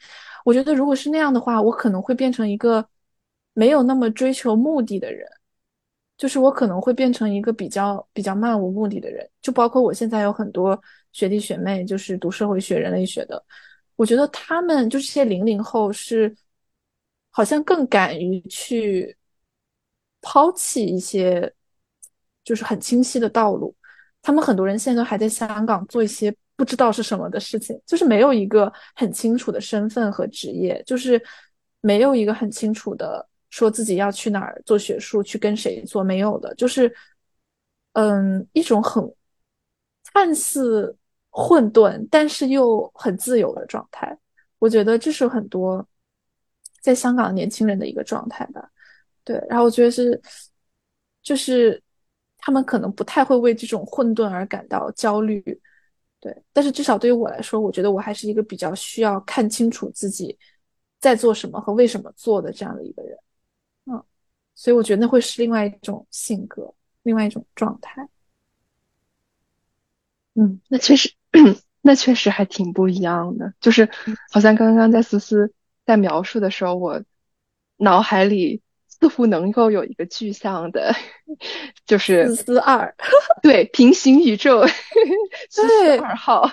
[0.45, 2.87] 我觉得如果是那样的话，我可能会变成一个
[3.53, 5.27] 没有那么追求目的的人，
[6.17, 9.29] 就是我可能会变成一个比较比较漫无目的的人。
[9.41, 10.79] 就包括我现在有很多
[11.11, 13.43] 学弟学妹，就是读社会学、人类学的，
[13.95, 16.35] 我觉得他们就是些零零后，是
[17.29, 19.15] 好像更敢于去
[20.21, 21.53] 抛弃一些
[22.43, 23.75] 就是很清晰的道路。
[24.21, 26.35] 他们很多人现在都还在香港做一些。
[26.57, 31.19] 不知道是什么的事情，就是没有一个很清楚的身份和职业，就是
[31.79, 36.93] 没有一个很清楚的说自己要去哪儿做学术，去跟谁做，没有的，就是
[37.93, 39.11] 嗯，一种很
[40.13, 40.95] 看似
[41.31, 44.15] 混沌，但是又很自由的状态。
[44.59, 45.83] 我觉得这是很多
[46.79, 48.69] 在香港年轻人的一个状态吧。
[49.23, 50.21] 对，然后我觉得是，
[51.23, 51.81] 就是
[52.41, 55.41] 他们可能不太会为这种混沌而感到焦虑。
[56.19, 60.37] 对，但是至少对于我来说，我觉得我还是一个比较需要看清楚自己
[60.99, 63.17] 在做什么和为什么做的这样的一个人，
[63.85, 64.03] 嗯，
[64.53, 66.73] 所以我觉得那会是另外一种性格，
[67.03, 68.07] 另外一种状态。
[70.35, 71.11] 嗯，那确实，
[71.81, 73.53] 那确实还挺不一样的。
[73.59, 73.89] 就是
[74.31, 75.53] 好像刚刚在思思
[75.85, 77.03] 在描述的时候，我
[77.77, 78.61] 脑海里。
[79.01, 80.95] 似乎能够有一个具象的，
[81.87, 82.95] 就是思思二，
[83.41, 84.63] 对，平行宇宙，
[85.49, 86.47] 思思二号，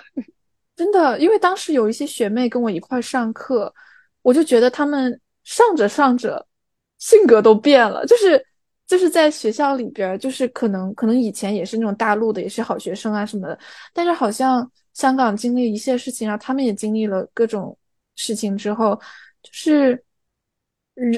[0.74, 3.70] 真的，因为当时有一些学妹跟我一块上课，
[4.22, 6.46] 我就觉得他们上着上着，
[6.96, 8.42] 性格都变了，就是
[8.86, 13.58] 就是在学校里边，就是可能可能以前也是那种大陆的，也是好学生啊什么的，
[13.92, 17.76] 但是好像香港经历一些事情啊，他们也经历了各种
[18.16, 18.98] 事情之后，
[19.42, 20.02] 就是。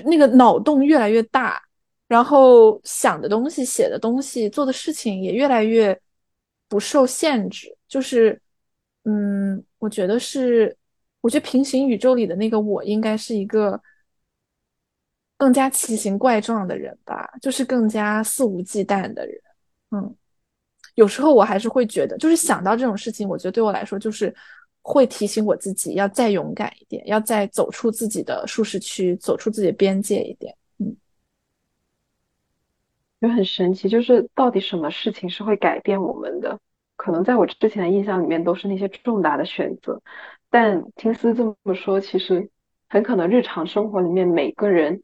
[0.05, 1.63] 那个脑洞越来越大，
[2.07, 5.99] 然后想的东西、写的东西、做的事情也越来越
[6.69, 7.75] 不受限制。
[7.89, 8.41] 就是，
[9.05, 10.77] 嗯，我觉得是，
[11.23, 13.81] 我觉得平行宇宙里的那个我应该是一个
[15.39, 19.41] 更加奇形怪状的人吧，就是更加肆无忌惮的人。
[19.93, 20.15] 嗯，
[20.95, 24.35] 有时候我还是会觉得，就是想到这种事情，我觉得对我来说就是。
[24.83, 30.57] 会提醒我自己要再勇敢一点，要再走出自己的舒适区，走出自己的边界一点。
[30.79, 30.97] 嗯，
[33.21, 36.59] 就很神奇，就是到底什么事情是会改变我们的？
[36.97, 40.03] 可能在我之前的印象里面都是那些重大的选择，
[40.51, 42.51] 但听思这么说，其实
[42.89, 45.03] 很可能日常生活里面每个人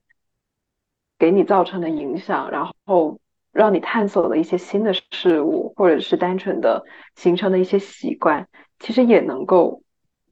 [1.18, 3.18] 给你造成的影响，然后
[3.50, 8.46] 让你探索的一些新的事物，或者是单纯的形成的一些习惯。
[8.78, 9.82] 其实也能够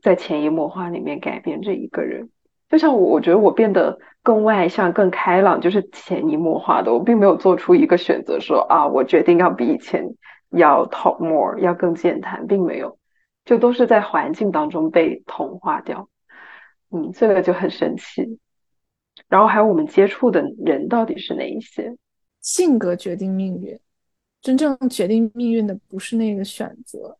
[0.02, 2.30] 在潜移默化里面改变这一个人。
[2.68, 6.92] 就像我，我觉得我变得更外向、更开朗，就是潜移默化的。
[6.92, 10.14] 我并没有做出一个选择，说啊，我决定要比以前
[10.50, 12.98] 要 talk more，要更健谈，并没有，
[13.44, 16.08] 就都是在环境当中被同化掉。
[16.90, 18.40] 嗯，这个就很神奇。
[19.28, 21.96] 然后还有我们接触的人到底是哪一些？
[22.40, 23.78] 性格决定命运，
[24.40, 27.16] 真正决定命运的不是那个选择。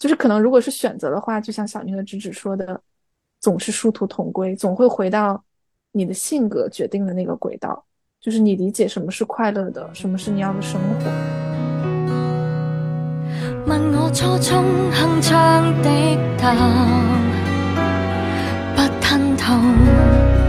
[0.00, 2.80] 就是可能，如果是选择的话，就像小宁和直指说的，
[3.38, 5.44] 总是殊途同归，总会回到
[5.92, 7.84] 你的性格决定的那个轨道。
[8.18, 10.88] 就是你理解什么是快乐的，什么是你要的生活。
[13.66, 16.16] 问我初衷铿锵的
[18.74, 20.39] 不吞吐。